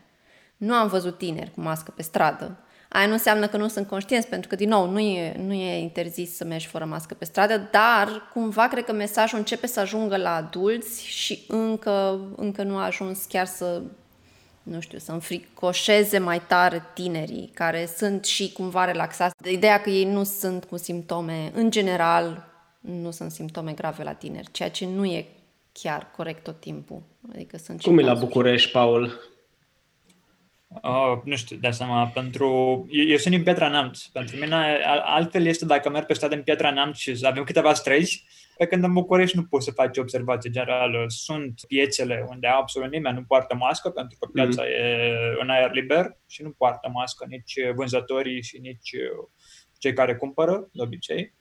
Nu 0.57 0.73
am 0.73 0.87
văzut 0.87 1.17
tineri 1.17 1.51
cu 1.51 1.61
mască 1.61 1.93
pe 1.95 2.01
stradă. 2.01 2.57
Aia 2.89 3.05
nu 3.05 3.11
înseamnă 3.11 3.47
că 3.47 3.57
nu 3.57 3.67
sunt 3.67 3.87
conștienți, 3.87 4.27
pentru 4.27 4.49
că, 4.49 4.55
din 4.55 4.69
nou, 4.69 4.89
nu 4.89 4.99
e, 4.99 5.35
nu 5.37 5.53
e 5.53 5.81
interzis 5.81 6.35
să 6.35 6.45
mergi 6.45 6.67
fără 6.67 6.85
mască 6.85 7.13
pe 7.13 7.25
stradă, 7.25 7.69
dar 7.71 8.29
cumva 8.33 8.67
cred 8.67 8.83
că 8.83 8.93
mesajul 8.93 9.37
începe 9.37 9.67
să 9.67 9.79
ajungă 9.79 10.17
la 10.17 10.35
adulți 10.35 11.05
și 11.05 11.45
încă, 11.47 12.19
încă 12.35 12.63
nu 12.63 12.77
a 12.77 12.85
ajuns 12.85 13.25
chiar 13.25 13.45
să 13.45 13.81
nu 14.63 14.79
știu, 14.79 14.97
să 14.97 15.11
înfricoșeze 15.11 16.17
mai 16.17 16.41
tare 16.47 16.83
tinerii 16.93 17.51
care 17.53 17.89
sunt 17.97 18.25
și 18.25 18.51
cumva 18.51 18.85
relaxați. 18.85 19.35
De 19.37 19.51
ideea 19.51 19.81
că 19.81 19.89
ei 19.89 20.05
nu 20.05 20.23
sunt 20.23 20.63
cu 20.63 20.77
simptome, 20.77 21.51
în 21.53 21.71
general, 21.71 22.45
nu 22.79 23.11
sunt 23.11 23.31
simptome 23.31 23.71
grave 23.71 24.03
la 24.03 24.13
tineri, 24.13 24.51
ceea 24.51 24.69
ce 24.69 24.85
nu 24.85 25.05
e 25.05 25.25
chiar 25.71 26.11
corect 26.15 26.43
tot 26.43 26.59
timpul. 26.59 27.01
Adică 27.33 27.57
sunt 27.57 27.81
Cum 27.81 27.97
e 27.97 28.01
la 28.01 28.13
București, 28.13 28.71
Paul? 28.71 29.30
Oh, 30.81 31.19
nu 31.23 31.35
știu, 31.35 31.57
de 31.57 31.69
seama, 31.69 32.07
pentru... 32.07 32.45
Eu, 32.89 33.05
eu 33.05 33.17
sunt 33.17 33.33
din 33.33 33.43
Pietra 33.43 33.67
Neamț. 33.67 34.03
Pentru 34.03 34.37
mine 34.37 34.79
altfel 35.03 35.45
este 35.45 35.65
dacă 35.65 35.89
merg 35.89 36.05
pe 36.05 36.13
stradă 36.13 36.35
în 36.35 36.43
Pietra 36.43 36.71
Neamț 36.71 36.97
și 36.97 37.19
avem 37.23 37.43
câteva 37.43 37.73
străzi, 37.73 38.25
pe 38.57 38.65
când 38.65 38.83
în 38.83 38.93
București 38.93 39.37
nu 39.37 39.43
poți 39.43 39.65
să 39.65 39.71
faci 39.71 39.97
observație 39.97 40.49
generală. 40.49 41.05
Sunt 41.07 41.61
piețele 41.67 42.25
unde 42.29 42.47
absolut 42.47 42.91
nimeni 42.91 43.15
nu 43.15 43.23
poartă 43.23 43.55
mască, 43.55 43.89
pentru 43.89 44.17
că 44.19 44.29
piața 44.33 44.61
mm. 44.61 44.67
e 44.67 45.09
în 45.41 45.49
aer 45.49 45.71
liber 45.71 46.17
și 46.27 46.43
nu 46.43 46.51
poartă 46.51 46.89
mască 46.93 47.25
nici 47.29 47.53
vânzătorii 47.75 48.43
și 48.43 48.57
nici 48.57 48.91
cei 49.77 49.93
care 49.93 50.15
cumpără, 50.15 50.69
de 50.71 50.81
obicei. 50.81 51.33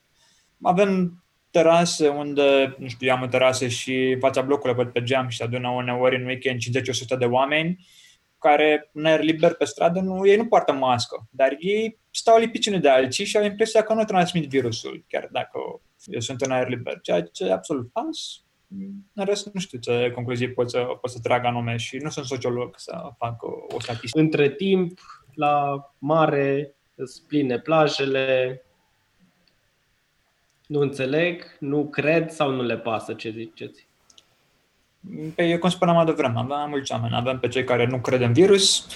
Avem 0.62 1.22
terase 1.50 2.08
unde, 2.08 2.75
nu 2.78 2.88
știu, 2.88 3.12
am 3.12 3.22
o 3.22 3.26
terasă 3.26 3.68
și 3.68 4.16
fața 4.18 4.42
blocului 4.42 4.75
văd 4.75 4.88
pe 4.88 5.02
geam 5.02 5.28
și 5.28 5.37
se 5.37 5.42
adună 5.42 5.68
uneori 5.68 6.16
în 6.16 6.26
weekend 6.26 6.58
50-100 7.14 7.18
de 7.18 7.25
oameni 7.25 7.87
care 8.40 8.90
în 8.92 9.04
aer 9.04 9.20
liber 9.20 9.54
pe 9.54 9.64
stradă, 9.64 10.00
nu, 10.00 10.26
ei 10.26 10.37
nu 10.37 10.47
poartă 10.47 10.73
mască, 10.73 11.26
dar 11.30 11.56
ei 11.59 11.99
stau 12.11 12.38
lipici 12.38 12.66
unii 12.66 12.80
de 12.80 12.88
alții 12.88 13.25
și 13.25 13.37
au 13.37 13.44
impresia 13.44 13.82
că 13.82 13.94
nu 13.94 14.04
transmit 14.04 14.49
virusul, 14.49 15.04
chiar 15.09 15.28
dacă 15.32 15.59
eu 16.04 16.20
sunt 16.20 16.40
în 16.40 16.50
aer 16.50 16.68
liber, 16.68 17.00
ceea 17.00 17.23
ce 17.23 17.44
e 17.44 17.52
absolut 17.52 17.90
fals. 17.92 18.44
În 19.14 19.25
rest, 19.25 19.52
nu 19.52 19.61
știu 19.61 19.78
ce 19.78 20.11
concluzii 20.14 20.52
pot 20.52 20.70
să, 20.70 20.78
pot 20.78 21.11
să 21.11 21.18
trag 21.23 21.44
anume 21.44 21.76
și 21.76 21.97
nu 21.97 22.11
sunt 22.11 22.26
sociolog 22.26 22.75
să 22.76 23.11
fac 23.18 23.42
o, 23.42 23.52
o 23.68 23.80
statistică. 23.80 24.18
Între 24.18 24.50
timp, 24.50 25.00
la 25.35 25.85
mare, 25.99 26.75
îți 26.94 27.26
pline 27.26 27.59
plajele, 27.59 28.62
nu 30.66 30.80
înțeleg, 30.80 31.56
nu 31.59 31.88
cred 31.88 32.30
sau 32.30 32.50
nu 32.50 32.62
le 32.62 32.78
pasă 32.78 33.12
ce 33.12 33.30
ziceți? 33.30 33.88
Pe, 35.35 35.45
eu, 35.45 35.59
cum 35.59 35.69
spuneam 35.69 35.97
mai 35.97 36.04
devreme, 36.04 36.38
avem 36.38 36.66
mulți 36.69 36.92
oameni. 36.92 37.14
Avem 37.14 37.38
pe 37.38 37.49
cei 37.49 37.64
care 37.64 37.87
nu 37.87 38.00
cred 38.00 38.21
în 38.21 38.33
virus, 38.33 38.87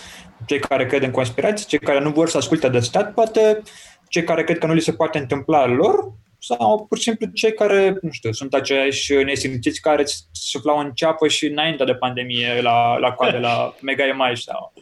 cei 0.47 0.59
care 0.59 0.87
cred 0.87 1.03
în 1.03 1.11
conspirații, 1.11 1.67
cei 1.67 1.79
care 1.79 2.01
nu 2.01 2.11
vor 2.11 2.29
să 2.29 2.37
asculte 2.37 2.69
de 2.69 2.79
stat, 2.79 3.15
poate 3.15 3.63
cei 4.09 4.25
care 4.25 4.45
cred 4.45 4.59
că 4.59 4.67
nu 4.67 4.73
li 4.73 4.81
se 4.81 4.93
poate 4.93 5.19
întâmpla 5.19 5.67
lor, 5.67 6.13
sau 6.39 6.87
pur 6.87 6.97
și 6.97 7.03
simplu 7.03 7.27
cei 7.27 7.55
care, 7.55 7.99
nu 8.03 8.11
știu, 8.11 8.33
sunt 8.33 8.55
aceiași 8.55 9.15
nesimțiți 9.15 9.81
care 9.81 10.05
suflau 10.33 10.79
în 10.79 10.93
ceapă 10.93 11.29
și 11.29 11.47
înainte 11.47 11.85
de 11.85 11.95
pandemie 11.95 12.61
la, 12.61 12.97
la 12.97 13.13
coade 13.13 13.39
la 13.39 13.75
Mega 13.81 14.07
Image 14.07 14.41
sau 14.41 14.73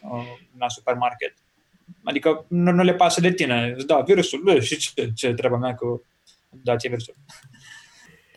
uh, 0.00 0.38
la 0.58 0.68
supermarket. 0.68 1.34
Adică 2.04 2.44
nu, 2.48 2.70
nu 2.70 2.82
le 2.82 2.94
pasă 2.94 3.20
de 3.20 3.32
tine. 3.32 3.76
Da, 3.86 4.00
virusul, 4.00 4.40
bă, 4.44 4.60
și 4.60 4.76
ce, 4.76 5.10
ce 5.14 5.32
treaba 5.32 5.56
mea 5.56 5.74
cu 5.74 6.04
dați 6.50 6.88
virusul. 6.88 7.14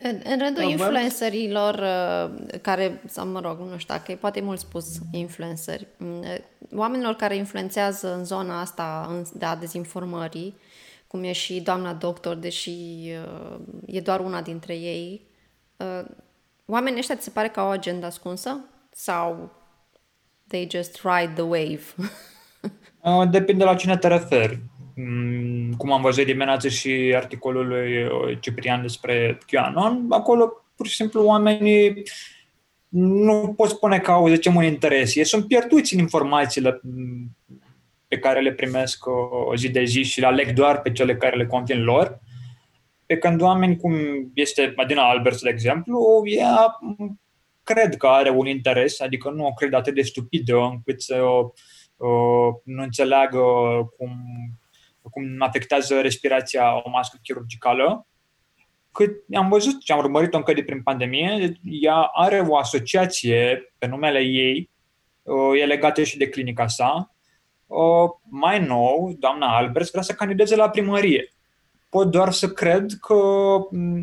În, 0.02 0.20
în 0.24 0.38
rândul 0.38 0.62
influencerilor 0.62 1.74
uh, 1.74 2.58
care, 2.60 3.00
sau 3.06 3.26
mă 3.26 3.40
rog, 3.40 3.58
nu 3.58 3.78
știu 3.78 3.94
dacă 3.94 4.18
poate 4.20 4.40
mult 4.40 4.58
spus 4.58 4.98
influenceri, 5.10 5.86
mm, 5.96 6.24
oamenilor 6.74 7.14
care 7.14 7.36
influențează 7.36 8.14
în 8.14 8.24
zona 8.24 8.60
asta 8.60 9.10
de 9.34 9.44
a 9.44 9.56
dezinformării, 9.56 10.56
cum 11.06 11.22
e 11.22 11.32
și 11.32 11.60
doamna 11.60 11.92
doctor, 11.92 12.34
deși 12.34 12.70
uh, 12.70 13.58
e 13.86 14.00
doar 14.00 14.20
una 14.20 14.42
dintre 14.42 14.74
ei, 14.74 15.26
uh, 15.76 16.04
oamenii 16.66 16.98
ăștia 16.98 17.16
ți 17.16 17.24
se 17.24 17.30
pare 17.30 17.48
că 17.48 17.60
au 17.60 17.66
o 17.66 17.70
agenda 17.70 18.06
ascunsă? 18.06 18.64
Sau 18.90 19.50
they 20.48 20.68
just 20.70 21.00
ride 21.02 21.32
the 21.34 21.42
wave? 21.42 21.82
Depinde 23.30 23.64
la 23.64 23.74
cine 23.74 23.96
te 23.96 24.08
referi. 24.08 24.60
Mm, 24.94 25.72
cum 25.76 25.92
am 25.92 26.02
văzut 26.02 26.24
dimineața 26.24 26.68
și 26.68 27.12
articolul 27.16 27.66
lui 27.66 28.02
uh, 28.02 28.38
Ciprian 28.40 28.82
despre 28.82 29.38
QAnon, 29.46 30.06
acolo 30.08 30.64
pur 30.76 30.86
și 30.86 30.94
simplu 30.94 31.24
oamenii 31.24 32.02
nu 32.88 33.54
pot 33.56 33.68
spune 33.68 33.98
că 33.98 34.10
au, 34.10 34.28
zicem, 34.28 34.54
un 34.56 34.64
interes. 34.64 35.14
Ei 35.14 35.24
sunt 35.24 35.46
pierduți 35.46 35.94
în 35.94 36.00
informațiile 36.00 36.80
mm, 36.82 37.36
pe 38.08 38.18
care 38.18 38.40
le 38.40 38.52
primesc 38.52 39.06
o 39.46 39.56
zi 39.56 39.68
de 39.68 39.84
zi 39.84 40.02
și 40.02 40.20
le 40.20 40.26
aleg 40.26 40.52
doar 40.52 40.80
pe 40.80 40.92
cele 40.92 41.16
care 41.16 41.36
le 41.36 41.46
convin 41.46 41.82
lor. 41.82 42.20
Pe 43.06 43.16
când 43.16 43.40
oameni 43.40 43.76
cum 43.76 43.94
este 44.34 44.72
Madina 44.76 45.08
Albert, 45.08 45.40
de 45.40 45.48
exemplu, 45.48 46.22
ea 46.24 46.78
mm, 46.80 47.20
cred 47.62 47.96
că 47.96 48.06
are 48.06 48.30
un 48.30 48.46
interes, 48.46 49.00
adică 49.00 49.30
nu 49.30 49.46
o 49.46 49.52
cred 49.52 49.72
atât 49.72 49.94
de 49.94 50.02
stupidă 50.02 50.56
încât 50.56 51.02
să 51.02 51.22
o, 51.22 51.52
o, 52.06 52.10
nu 52.64 52.82
înțeleagă 52.82 53.40
cum 53.96 54.10
cum 55.12 55.24
afectează 55.38 56.00
respirația 56.00 56.82
o 56.84 56.90
mască 56.90 57.18
chirurgicală, 57.22 58.06
cât 58.92 59.10
am 59.34 59.48
văzut 59.48 59.82
și 59.82 59.92
am 59.92 59.98
urmărit-o 59.98 60.36
încă 60.36 60.52
de 60.52 60.62
prin 60.62 60.82
pandemie, 60.82 61.52
ea 61.62 62.00
are 62.00 62.40
o 62.48 62.56
asociație 62.56 63.72
pe 63.78 63.86
numele 63.86 64.18
ei, 64.18 64.70
e 65.60 65.64
legată 65.64 66.02
și 66.02 66.18
de 66.18 66.28
clinica 66.28 66.66
sa. 66.66 67.14
Mai 68.30 68.64
nou, 68.66 69.16
doamna 69.18 69.56
Albers 69.56 69.90
vrea 69.90 70.02
să 70.02 70.12
candideze 70.12 70.56
la 70.56 70.70
primărie. 70.70 71.32
pot 71.92 72.10
doar 72.10 72.32
să 72.32 72.48
cred 72.48 72.92
că 73.00 73.14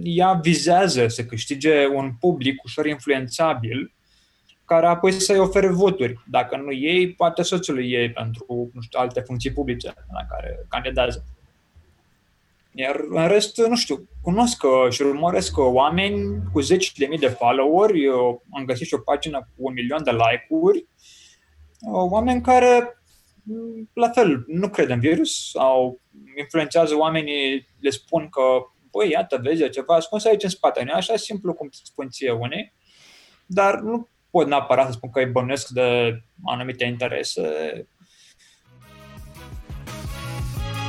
ea 0.04 0.34
vizează 0.34 1.08
să 1.08 1.26
câștige 1.26 1.88
un 1.88 2.12
public 2.20 2.64
ușor 2.64 2.86
influențabil 2.86 3.94
care 4.70 4.86
apoi 4.86 5.12
să-i 5.12 5.40
ofere 5.40 5.68
voturi. 5.68 6.20
Dacă 6.26 6.58
nu 6.58 6.74
ei, 6.74 7.14
poate 7.14 7.42
soțul 7.42 7.84
ei 7.84 8.12
pentru 8.12 8.70
nu 8.74 8.82
știu, 8.82 9.00
alte 9.00 9.20
funcții 9.20 9.54
publice 9.54 9.94
la 10.14 10.26
care 10.30 10.66
candidează. 10.68 11.26
Iar 12.74 13.00
în 13.10 13.28
rest, 13.28 13.58
nu 13.58 13.76
știu, 13.76 14.10
cunosc 14.22 14.66
și 14.90 15.02
urmăresc 15.02 15.58
oameni 15.58 16.42
cu 16.52 16.60
zeci 16.60 16.92
de 16.92 17.06
mii 17.06 17.18
de 17.18 17.28
followeri, 17.28 18.04
eu 18.04 18.44
am 18.52 18.66
găsit 18.66 18.88
și 18.88 18.94
o 18.94 19.00
pagină 19.00 19.40
cu 19.40 19.54
un 19.56 19.74
milion 19.74 20.04
de 20.04 20.12
like-uri, 20.12 20.88
oameni 21.92 22.42
care, 22.42 23.02
la 23.94 24.10
fel, 24.10 24.44
nu 24.48 24.70
cred 24.70 24.90
în 24.90 25.00
virus 25.00 25.50
sau 25.52 26.00
influențează 26.38 26.96
oamenii, 26.96 27.68
le 27.80 27.90
spun 27.90 28.30
că, 28.30 28.42
băi, 28.92 29.10
iată, 29.10 29.40
vezi, 29.44 29.70
ceva 29.70 29.96
ascuns 29.96 30.26
aici 30.26 30.44
în 30.44 30.50
spate. 30.50 30.84
Nu 30.84 30.90
e 30.90 30.94
așa 30.94 31.16
simplu 31.16 31.54
cum 31.54 31.70
spun 31.72 32.10
ție 32.10 32.32
unii, 32.32 32.74
dar 33.46 33.80
nu 33.80 34.08
pot 34.32 34.48
neapărat 34.48 34.86
să 34.86 34.92
spun 34.92 35.10
că 35.10 35.20
îi 35.20 35.26
bănuiesc 35.26 35.68
de 35.68 36.20
anumite 36.46 36.86
interese. 36.86 37.44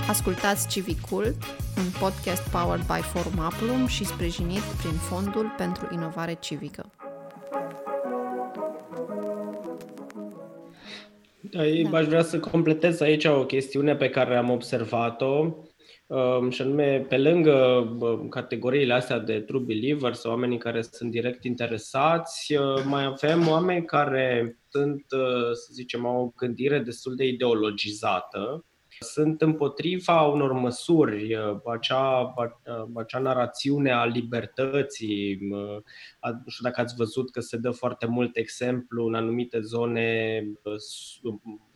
Ascultați 0.08 0.68
Civicul, 0.68 1.24
un 1.76 1.90
podcast 2.00 2.50
powered 2.50 2.86
by 2.86 3.00
Forum 3.00 3.38
Apulum 3.38 3.86
și 3.86 4.04
sprijinit 4.04 4.62
prin 4.62 4.92
Fondul 4.92 5.54
pentru 5.56 5.88
Inovare 5.92 6.36
Civică. 6.40 6.90
Da. 11.40 11.98
Aș 11.98 12.06
vrea 12.06 12.22
să 12.22 12.40
completez 12.40 13.00
aici 13.00 13.24
o 13.24 13.44
chestiune 13.44 13.96
pe 13.96 14.10
care 14.10 14.36
am 14.36 14.50
observat-o 14.50 15.44
Um, 15.44 15.69
și 16.48 16.62
anume, 16.62 17.06
pe 17.08 17.18
lângă 17.18 17.54
um, 18.00 18.28
categoriile 18.28 18.92
astea 18.92 19.18
de 19.18 19.40
true 19.40 19.62
believers, 19.66 20.24
oamenii 20.24 20.58
care 20.58 20.82
sunt 20.82 21.10
direct 21.10 21.44
interesați, 21.44 22.54
uh, 22.54 22.82
mai 22.84 23.04
avem 23.04 23.48
oameni 23.48 23.84
care 23.84 24.58
sunt, 24.68 25.04
uh, 25.10 25.52
să 25.52 25.68
zicem, 25.72 26.06
au 26.06 26.24
o 26.24 26.32
gândire 26.36 26.78
destul 26.78 27.14
de 27.16 27.26
ideologizată 27.26 28.64
sunt 28.98 29.42
împotriva 29.42 30.22
unor 30.22 30.52
măsuri, 30.52 31.34
uh, 31.34 31.56
acea, 31.72 32.34
uh, 32.36 32.88
acea 32.94 33.18
narațiune 33.18 33.90
a 33.90 34.04
libertății. 34.04 35.38
Uh, 35.50 35.76
nu 36.20 36.50
știu 36.50 36.64
dacă 36.64 36.80
ați 36.80 36.94
văzut 36.94 37.30
că 37.30 37.40
se 37.40 37.56
dă 37.56 37.70
foarte 37.70 38.06
mult 38.06 38.36
exemplu 38.36 39.06
în 39.06 39.14
anumite 39.14 39.60
zone 39.60 40.42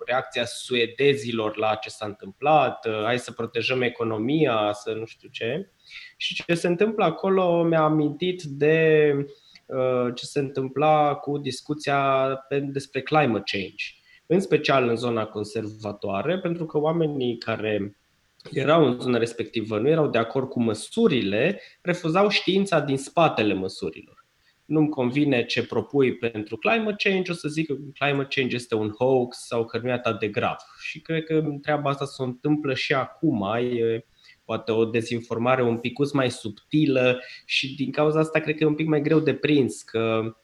reacția 0.06 0.44
suedezilor 0.44 1.56
la 1.56 1.74
ce 1.74 1.88
s-a 1.88 2.06
întâmplat, 2.06 2.88
hai 3.04 3.18
să 3.18 3.32
protejăm 3.32 3.82
economia, 3.82 4.72
să 4.72 4.92
nu 4.92 5.04
știu 5.04 5.28
ce. 5.28 5.70
Și 6.16 6.44
ce 6.46 6.54
se 6.54 6.66
întâmplă 6.66 7.04
acolo 7.04 7.62
mi-a 7.62 7.82
amintit 7.82 8.42
de 8.42 9.10
ce 10.14 10.24
se 10.24 10.38
întâmpla 10.38 11.14
cu 11.14 11.38
discuția 11.38 12.28
despre 12.72 13.02
climate 13.02 13.58
change 13.58 14.03
în 14.26 14.40
special 14.40 14.88
în 14.88 14.96
zona 14.96 15.26
conservatoare, 15.26 16.38
pentru 16.38 16.66
că 16.66 16.78
oamenii 16.78 17.38
care 17.38 17.96
erau 18.52 18.86
în 18.86 19.00
zona 19.00 19.18
respectivă 19.18 19.78
nu 19.78 19.88
erau 19.88 20.08
de 20.08 20.18
acord 20.18 20.48
cu 20.48 20.62
măsurile, 20.62 21.60
refuzau 21.80 22.28
știința 22.28 22.80
din 22.80 22.96
spatele 22.96 23.54
măsurilor. 23.54 24.24
Nu-mi 24.64 24.88
convine 24.88 25.44
ce 25.44 25.66
propui 25.66 26.16
pentru 26.16 26.56
climate 26.56 27.08
change, 27.08 27.30
o 27.30 27.34
să 27.34 27.48
zic 27.48 27.66
că 27.66 27.74
climate 27.98 28.34
change 28.34 28.56
este 28.56 28.74
un 28.74 28.90
hoax 28.90 29.46
sau 29.46 29.64
că 29.64 29.78
nu 29.78 29.88
e 29.88 29.92
atât 29.92 30.18
de 30.18 30.28
grav. 30.28 30.56
Și 30.80 31.00
cred 31.00 31.24
că 31.24 31.44
treaba 31.62 31.90
asta 31.90 32.04
se 32.04 32.22
întâmplă 32.22 32.74
și 32.74 32.94
acum. 32.94 33.42
E 33.60 34.04
poate 34.44 34.72
o 34.72 34.84
dezinformare 34.84 35.62
un 35.62 35.78
pic 35.78 36.12
mai 36.12 36.30
subtilă 36.30 37.20
și 37.44 37.74
din 37.74 37.90
cauza 37.90 38.18
asta 38.18 38.40
cred 38.40 38.56
că 38.56 38.64
e 38.64 38.66
un 38.66 38.74
pic 38.74 38.86
mai 38.86 39.02
greu 39.02 39.20
de 39.20 39.34
prins 39.34 39.82
că 39.82 40.34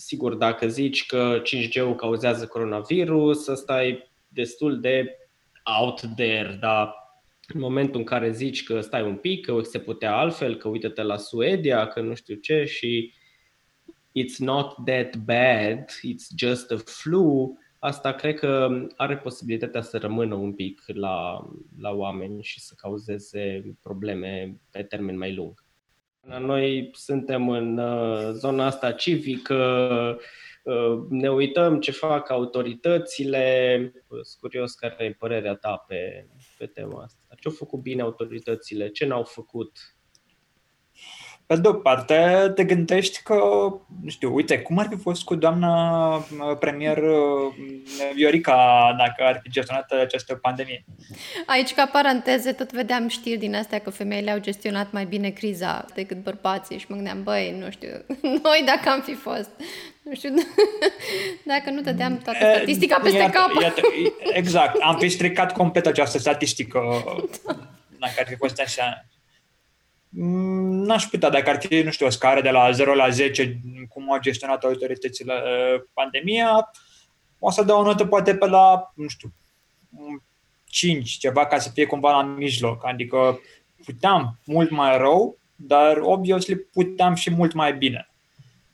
sigur, 0.00 0.34
dacă 0.34 0.68
zici 0.68 1.06
că 1.06 1.42
5G-ul 1.42 1.94
cauzează 1.94 2.46
coronavirus, 2.46 3.46
ăsta 3.46 3.84
e 3.84 4.08
destul 4.28 4.80
de 4.80 5.18
out 5.80 6.00
there, 6.16 6.58
dar 6.60 6.94
în 7.54 7.60
momentul 7.60 8.00
în 8.00 8.06
care 8.06 8.32
zici 8.32 8.62
că 8.62 8.80
stai 8.80 9.02
un 9.02 9.16
pic, 9.16 9.44
că 9.46 9.60
se 9.62 9.78
putea 9.78 10.16
altfel, 10.16 10.56
că 10.56 10.68
uite-te 10.68 11.02
la 11.02 11.16
Suedia, 11.16 11.86
că 11.86 12.00
nu 12.00 12.14
știu 12.14 12.34
ce 12.34 12.64
și 12.64 13.12
it's 14.18 14.36
not 14.38 14.74
that 14.84 15.16
bad, 15.16 15.84
it's 15.84 16.26
just 16.36 16.70
a 16.70 16.76
flu, 16.84 17.58
asta 17.78 18.12
cred 18.12 18.38
că 18.38 18.68
are 18.96 19.16
posibilitatea 19.16 19.82
să 19.82 19.98
rămână 19.98 20.34
un 20.34 20.52
pic 20.52 20.82
la, 20.86 21.46
la 21.78 21.90
oameni 21.90 22.42
și 22.42 22.60
să 22.60 22.74
cauzeze 22.76 23.76
probleme 23.82 24.60
pe 24.70 24.82
termen 24.82 25.18
mai 25.18 25.34
lung. 25.34 25.64
Noi 26.38 26.90
suntem 26.92 27.48
în 27.48 27.78
uh, 27.78 28.30
zona 28.32 28.66
asta 28.66 28.92
civică, 28.92 30.18
uh, 30.62 30.98
ne 31.08 31.30
uităm 31.30 31.80
ce 31.80 31.90
fac 31.90 32.30
autoritățile. 32.30 33.92
Sunt 34.08 34.40
curios 34.40 34.74
care 34.74 35.04
e 35.04 35.16
părerea 35.18 35.54
ta 35.54 35.84
pe, 35.88 36.26
pe 36.58 36.66
tema 36.66 37.02
asta. 37.02 37.20
Ce 37.40 37.48
au 37.48 37.54
făcut 37.54 37.80
bine 37.80 38.02
autoritățile? 38.02 38.88
Ce 38.88 39.06
n-au 39.06 39.22
făcut? 39.22 39.78
Pe 41.50 41.56
de 41.56 41.68
o 41.68 41.72
parte, 41.72 42.52
te 42.54 42.64
gândești 42.64 43.22
că, 43.22 43.34
nu 44.02 44.08
știu, 44.08 44.34
uite, 44.34 44.60
cum 44.60 44.78
ar 44.78 44.86
fi 44.90 44.96
fost 44.96 45.24
cu 45.24 45.34
doamna 45.34 46.14
uh, 46.16 46.22
premier 46.58 46.96
uh, 46.96 47.54
Viorica 48.14 48.94
dacă 48.98 49.28
ar 49.28 49.40
fi 49.42 49.50
gestionat 49.50 49.90
această 49.90 50.34
pandemie? 50.34 50.84
Aici, 51.46 51.74
ca 51.74 51.86
paranteze, 51.86 52.52
tot 52.52 52.72
vedeam 52.72 53.08
știri 53.08 53.38
din 53.38 53.54
astea 53.54 53.78
că 53.78 53.90
femeile 53.90 54.30
au 54.30 54.38
gestionat 54.38 54.92
mai 54.92 55.04
bine 55.04 55.30
criza 55.30 55.84
decât 55.94 56.22
bărbații 56.22 56.78
și 56.78 56.86
mă 56.88 56.94
gândeam, 56.94 57.22
băi, 57.22 57.56
nu 57.58 57.70
știu, 57.70 58.04
noi 58.44 58.62
dacă 58.66 58.88
am 58.88 59.00
fi 59.00 59.14
fost, 59.14 59.50
nu 60.02 60.14
știu, 60.14 60.34
dacă 61.52 61.70
nu 61.70 61.80
dădeam 61.80 62.18
toată 62.18 62.38
statistica 62.54 62.98
peste 62.98 63.18
iată, 63.18 63.38
cap. 63.38 63.62
Iată, 63.62 63.80
exact, 64.32 64.76
am 64.80 64.98
fi 64.98 65.08
stricat 65.08 65.52
complet 65.52 65.86
această 65.86 66.18
statistică 66.18 66.80
da. 67.46 67.52
dacă 67.98 68.14
ar 68.18 68.26
fi 68.26 68.36
fost 68.36 68.60
așa. 68.60 69.04
Mm, 70.12 70.82
n-aș 70.84 71.04
putea, 71.04 71.28
dacă 71.28 71.50
ar 71.50 71.60
fi, 71.60 71.82
nu 71.82 71.90
știu, 71.90 72.06
o 72.06 72.10
scară 72.10 72.40
de 72.40 72.50
la 72.50 72.70
0 72.70 72.94
la 72.94 73.08
10, 73.08 73.60
cum 73.88 74.12
au 74.12 74.20
gestionat 74.20 74.64
autoritățile 74.64 75.32
uh, 75.34 75.82
pandemia, 75.92 76.70
o 77.38 77.50
să 77.50 77.62
dau 77.62 77.80
o 77.80 77.84
notă 77.84 78.06
poate 78.06 78.34
pe 78.34 78.46
la, 78.46 78.92
nu 78.94 79.08
știu, 79.08 79.32
5, 80.64 81.10
ceva 81.10 81.46
ca 81.46 81.58
să 81.58 81.70
fie 81.70 81.86
cumva 81.86 82.10
la 82.10 82.22
mijloc. 82.22 82.86
Adică 82.86 83.40
puteam 83.84 84.38
mult 84.44 84.70
mai 84.70 84.98
rău, 84.98 85.38
dar 85.56 85.96
obviously 85.96 86.56
puteam 86.56 87.14
și 87.14 87.30
mult 87.30 87.52
mai 87.52 87.74
bine. 87.74 88.10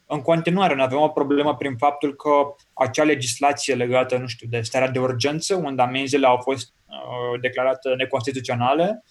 În 0.07 0.21
continuare, 0.23 0.75
noi 0.75 0.85
avem 0.85 0.99
o 0.99 1.09
problemă 1.09 1.57
prin 1.57 1.77
faptul 1.77 2.15
că 2.15 2.31
acea 2.73 3.03
legislație 3.03 3.75
legată, 3.75 4.17
nu 4.17 4.27
știu, 4.27 4.49
de 4.51 4.61
starea 4.61 4.89
de 4.89 4.99
urgență, 4.99 5.55
unde 5.55 5.83
amenziile 5.83 6.27
au 6.27 6.37
fost 6.37 6.73
uh, 6.87 7.41
declarate 7.41 7.89
neconstituționale, 7.89 9.05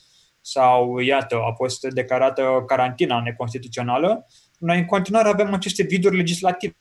sau, 0.48 0.98
iată, 0.98 1.36
a 1.36 1.54
fost 1.54 1.82
declarată 1.82 2.64
carantina 2.68 3.22
neconstituțională, 3.22 4.28
noi 4.58 4.78
în 4.78 4.86
continuare 4.86 5.30
avem 5.30 5.54
aceste 5.54 5.84
viduri 5.84 6.16
legislative 6.16 6.76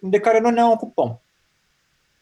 de 0.00 0.20
care 0.20 0.40
nu 0.40 0.50
ne 0.50 0.64
ocupăm. 0.64 1.20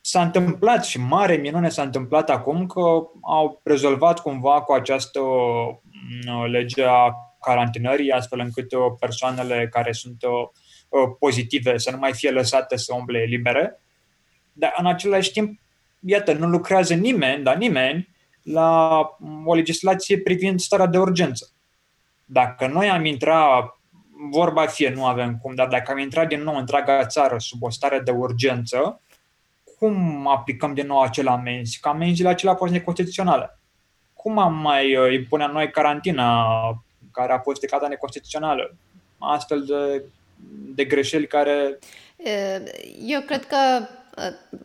S-a 0.01 0.23
întâmplat 0.23 0.85
și 0.85 0.99
mare 0.99 1.37
minune 1.37 1.69
s-a 1.69 1.83
întâmplat 1.83 2.31
acum 2.31 2.67
că 2.67 2.81
au 3.23 3.61
rezolvat 3.63 4.21
cumva 4.21 4.63
cu 4.63 4.73
această 4.73 5.21
mm, 5.21 6.45
lege 6.45 6.85
a 6.85 7.15
carantinării, 7.41 8.11
astfel 8.11 8.39
încât 8.39 8.73
uh, 8.73 8.81
persoanele 8.99 9.69
care 9.71 9.93
sunt 9.93 10.23
uh, 10.23 10.49
uh, 10.89 11.17
pozitive 11.19 11.79
să 11.79 11.91
nu 11.91 11.99
mai 11.99 12.13
fie 12.13 12.31
lăsate 12.31 12.77
să 12.77 12.95
umble 12.95 13.25
libere. 13.25 13.81
Dar 14.53 14.75
în 14.79 14.87
același 14.87 15.33
timp, 15.33 15.61
iată, 16.01 16.33
nu 16.33 16.49
lucrează 16.49 16.95
nimeni, 16.95 17.43
dar 17.43 17.57
nimeni, 17.57 18.10
la 18.43 19.01
o 19.45 19.55
legislație 19.55 20.19
privind 20.19 20.61
starea 20.61 20.87
de 20.87 20.99
urgență. 20.99 21.51
Dacă 22.25 22.67
noi 22.67 22.91
am 22.91 23.05
intrat, 23.05 23.79
vorba 24.31 24.67
fie, 24.67 24.91
nu 24.91 25.07
avem 25.07 25.39
cum, 25.43 25.55
dar 25.55 25.69
dacă 25.69 25.91
am 25.91 25.99
intrat 25.99 26.29
din 26.29 26.43
nou 26.43 26.57
întreaga 26.57 27.07
țară 27.07 27.39
sub 27.39 27.63
o 27.63 27.71
stare 27.71 28.01
de 28.01 28.11
urgență, 28.11 29.01
cum 29.79 30.27
aplicăm 30.29 30.75
din 30.75 30.87
nou 30.87 31.01
acele 31.01 31.31
amenzi? 31.31 31.81
Că 31.81 31.89
amenziile 31.89 32.31
acelea 32.31 32.53
au 32.53 32.59
fost 32.59 32.73
neconstituționale. 32.73 33.59
Cum 34.15 34.39
am 34.39 34.55
mai 34.55 34.97
uh, 34.97 35.13
impune 35.13 35.47
noi 35.47 35.71
carantina 35.71 36.47
care 37.13 37.33
a 37.33 37.39
fost 37.39 37.61
declarată 37.61 37.89
neconstituțională? 37.89 38.77
Astfel 39.19 39.65
de, 39.65 40.05
de 40.75 40.85
greșeli 40.85 41.27
care... 41.27 41.79
Eu 43.07 43.21
cred 43.21 43.47
că 43.47 43.57
uh, 44.17 44.59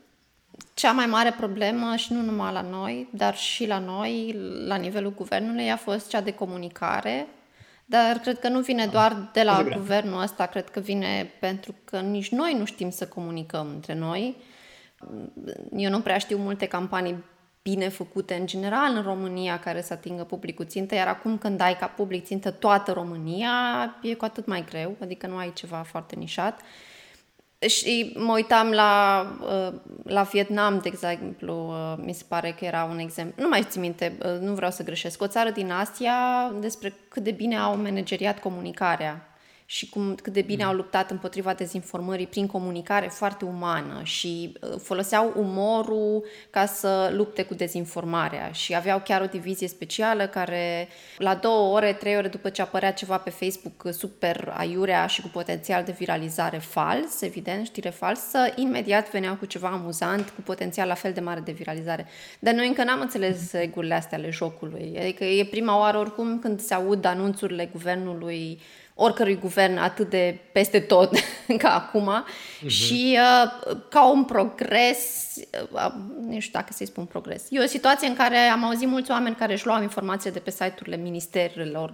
cea 0.73 0.91
mai 0.91 1.05
mare 1.05 1.31
problemă, 1.31 1.95
și 1.95 2.13
nu 2.13 2.21
numai 2.21 2.53
la 2.53 2.61
noi, 2.61 3.07
dar 3.11 3.35
și 3.35 3.67
la 3.67 3.79
noi, 3.79 4.35
la 4.67 4.75
nivelul 4.75 5.13
guvernului, 5.13 5.71
a 5.71 5.77
fost 5.77 6.09
cea 6.09 6.21
de 6.21 6.33
comunicare. 6.33 7.27
Dar 7.85 8.17
cred 8.17 8.39
că 8.39 8.47
nu 8.47 8.59
vine 8.59 8.85
doar 8.85 9.29
de 9.33 9.43
la 9.43 9.63
guvernul 9.75 10.21
ăsta, 10.21 10.45
cred 10.45 10.69
că 10.69 10.79
vine 10.79 11.31
pentru 11.39 11.75
că 11.83 11.99
nici 11.99 12.29
noi 12.29 12.55
nu 12.57 12.65
știm 12.65 12.89
să 12.89 13.07
comunicăm 13.07 13.67
între 13.73 13.93
noi. 13.93 14.35
Eu 15.75 15.89
nu 15.89 15.99
prea 15.99 16.17
știu 16.17 16.37
multe 16.37 16.65
campanii 16.65 17.23
bine 17.61 17.89
făcute 17.89 18.33
în 18.33 18.45
general 18.45 18.95
în 18.95 19.01
România 19.01 19.59
care 19.59 19.81
să 19.81 19.93
atingă 19.93 20.23
publicul 20.23 20.65
țintă, 20.65 20.95
iar 20.95 21.07
acum 21.07 21.37
când 21.37 21.61
ai 21.61 21.77
ca 21.77 21.85
public 21.85 22.25
țintă 22.25 22.51
toată 22.51 22.91
România, 22.91 23.49
e 24.01 24.13
cu 24.13 24.25
atât 24.25 24.45
mai 24.45 24.65
greu, 24.69 24.95
adică 25.01 25.27
nu 25.27 25.37
ai 25.37 25.53
ceva 25.53 25.81
foarte 25.81 26.15
nișat. 26.15 26.61
Și 27.67 28.13
mă 28.17 28.33
uitam 28.33 28.71
la, 28.71 29.25
uh, 29.41 29.73
la 30.03 30.21
Vietnam, 30.21 30.79
de 30.79 30.87
exemplu, 30.87 31.67
uh, 31.67 32.03
mi 32.05 32.13
se 32.13 32.23
pare 32.27 32.55
că 32.59 32.65
era 32.65 32.83
un 32.83 32.97
exemplu, 32.97 33.43
nu 33.43 33.49
mai 33.49 33.63
țin 33.69 33.81
minte, 33.81 34.17
uh, 34.25 34.39
nu 34.39 34.53
vreau 34.53 34.71
să 34.71 34.83
greșesc, 34.83 35.21
o 35.21 35.27
țară 35.27 35.49
din 35.49 35.71
Asia 35.71 36.51
despre 36.59 36.93
cât 37.07 37.23
de 37.23 37.31
bine 37.31 37.57
au 37.57 37.77
manageriat 37.77 38.39
comunicarea 38.39 39.34
și 39.67 39.89
cum, 39.89 40.15
cât 40.21 40.33
de 40.33 40.41
bine 40.41 40.63
mm. 40.63 40.69
au 40.69 40.75
luptat 40.75 41.11
împotriva 41.11 41.53
dezinformării 41.53 42.27
prin 42.27 42.47
comunicare 42.47 43.07
foarte 43.07 43.45
umană 43.45 44.01
și 44.03 44.57
uh, 44.61 44.75
foloseau 44.81 45.33
umorul 45.35 46.25
ca 46.49 46.65
să 46.65 47.11
lupte 47.13 47.43
cu 47.43 47.53
dezinformarea 47.53 48.51
și 48.51 48.75
aveau 48.75 49.01
chiar 49.03 49.21
o 49.21 49.25
divizie 49.25 49.67
specială 49.67 50.27
care 50.27 50.87
la 51.17 51.35
două 51.35 51.75
ore, 51.75 51.93
trei 51.93 52.15
ore 52.15 52.27
după 52.27 52.49
ce 52.49 52.61
apărea 52.61 52.93
ceva 52.93 53.17
pe 53.17 53.29
Facebook 53.29 53.93
super 53.93 54.53
aiurea 54.57 55.07
și 55.07 55.21
cu 55.21 55.27
potențial 55.27 55.83
de 55.83 55.95
viralizare 55.97 56.57
fals, 56.57 57.21
evident, 57.21 57.65
știre 57.65 57.89
falsă, 57.89 58.39
imediat 58.55 59.11
veneau 59.11 59.35
cu 59.35 59.45
ceva 59.45 59.67
amuzant, 59.67 60.29
cu 60.29 60.41
potențial 60.41 60.87
la 60.87 60.93
fel 60.93 61.13
de 61.13 61.19
mare 61.19 61.39
de 61.39 61.51
viralizare. 61.51 62.05
Dar 62.39 62.53
noi 62.53 62.67
încă 62.67 62.83
n-am 62.83 63.01
înțeles 63.01 63.51
regulile 63.51 63.93
astea 63.93 64.17
ale 64.17 64.29
jocului. 64.29 64.97
Adică 64.99 65.23
e 65.23 65.45
prima 65.45 65.79
oară 65.79 65.97
oricum 65.97 66.39
când 66.39 66.59
se 66.59 66.73
aud 66.73 67.05
anunțurile 67.05 67.69
guvernului 67.71 68.59
oricărui 68.95 69.37
guvern 69.37 69.77
atât 69.77 70.09
de 70.09 70.39
peste 70.51 70.79
tot 70.79 71.11
ca 71.57 71.73
acum 71.73 72.25
uh-huh. 72.25 72.67
și 72.67 73.17
uh, 73.19 73.75
ca 73.89 74.09
un 74.11 74.23
progres, 74.23 75.33
uh, 75.71 75.91
nu 76.21 76.39
știu 76.39 76.59
dacă 76.59 76.73
să-i 76.73 76.85
spun 76.85 77.05
progres, 77.05 77.43
e 77.49 77.59
o 77.59 77.65
situație 77.65 78.07
în 78.07 78.15
care 78.15 78.37
am 78.37 78.63
auzit 78.63 78.87
mulți 78.87 79.11
oameni 79.11 79.35
care 79.35 79.53
își 79.53 79.65
luau 79.65 79.81
informații 79.81 80.31
de 80.31 80.39
pe 80.39 80.51
site-urile 80.51 80.95
ministerilor 80.95 81.93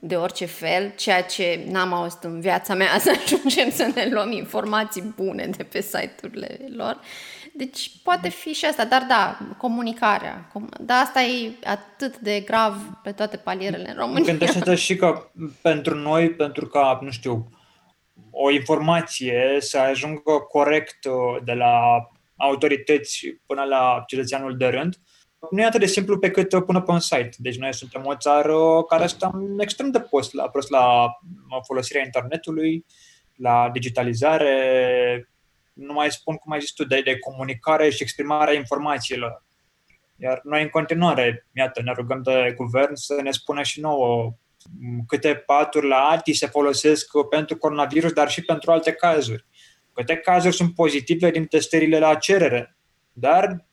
de 0.00 0.16
orice 0.16 0.44
fel, 0.44 0.92
ceea 0.96 1.22
ce 1.22 1.64
n-am 1.68 1.92
auzit 1.92 2.22
în 2.22 2.40
viața 2.40 2.74
mea 2.74 2.98
să 3.04 3.12
ajungem 3.24 3.70
să 3.70 3.90
ne 3.94 4.08
luăm 4.10 4.32
informații 4.32 5.12
bune 5.16 5.46
de 5.56 5.62
pe 5.62 5.80
site-urile 5.80 6.58
lor. 6.76 6.94
Uh, 6.94 7.39
deci 7.64 7.90
poate 8.02 8.28
fi 8.28 8.52
și 8.52 8.64
asta, 8.64 8.84
dar 8.84 9.04
da, 9.08 9.38
comunicarea. 9.56 10.50
Dar 10.80 11.02
asta 11.02 11.22
e 11.22 11.52
atât 11.64 12.18
de 12.18 12.40
grav 12.40 12.74
pe 13.02 13.12
toate 13.12 13.36
palierele 13.36 13.88
în 13.88 13.96
România. 13.96 14.24
Gândește-te 14.24 14.74
și 14.74 14.96
că 14.96 15.30
pentru 15.62 15.94
noi, 15.94 16.30
pentru 16.30 16.66
ca, 16.66 16.98
nu 17.02 17.10
știu, 17.10 17.50
o 18.30 18.50
informație 18.50 19.56
să 19.58 19.78
ajungă 19.78 20.32
corect 20.48 21.04
uh, 21.04 21.42
de 21.44 21.52
la 21.52 21.72
autorități 22.36 23.26
până 23.46 23.62
la 23.62 24.04
cetățeanul 24.06 24.56
de 24.56 24.66
rând, 24.66 24.96
nu 25.50 25.60
e 25.60 25.64
atât 25.64 25.80
de 25.80 25.86
simplu 25.86 26.18
pe 26.18 26.30
cât 26.30 26.52
uh, 26.52 26.62
până 26.66 26.80
pe 26.80 26.90
un 26.90 27.00
site. 27.00 27.30
Deci 27.36 27.58
noi 27.58 27.74
suntem 27.74 28.02
o 28.06 28.16
țară 28.16 28.82
care 28.88 29.06
stăm 29.06 29.56
extrem 29.58 29.90
de 29.90 30.00
post 30.00 30.32
la, 30.32 30.48
prost 30.48 30.70
la 30.70 31.06
folosirea 31.66 32.04
internetului, 32.04 32.84
la 33.36 33.70
digitalizare, 33.72 34.54
nu 35.80 35.92
mai 35.92 36.10
spun, 36.10 36.36
cum 36.36 36.52
ai 36.52 36.60
zis 36.60 36.72
tu, 36.72 36.84
de, 36.84 37.00
de 37.04 37.18
comunicare 37.18 37.90
și 37.90 38.02
exprimarea 38.02 38.54
informațiilor. 38.54 39.44
Iar 40.16 40.40
noi, 40.44 40.62
în 40.62 40.68
continuare, 40.68 41.46
iată, 41.52 41.82
ne 41.82 41.92
rugăm 41.92 42.22
de 42.22 42.54
guvern 42.56 42.94
să 42.94 43.20
ne 43.22 43.30
spună 43.30 43.62
și 43.62 43.80
nouă 43.80 44.34
câte 45.06 45.34
paturi 45.34 45.88
la 45.88 45.96
ATI 45.96 46.32
se 46.32 46.46
folosesc 46.46 47.10
pentru 47.30 47.56
coronavirus, 47.56 48.12
dar 48.12 48.30
și 48.30 48.44
pentru 48.44 48.70
alte 48.70 48.92
cazuri. 48.92 49.44
Câte 49.92 50.16
cazuri 50.16 50.54
sunt 50.54 50.74
pozitive 50.74 51.30
din 51.30 51.44
testările 51.44 51.98
la 51.98 52.14
cerere, 52.14 52.76
dar 53.12 53.66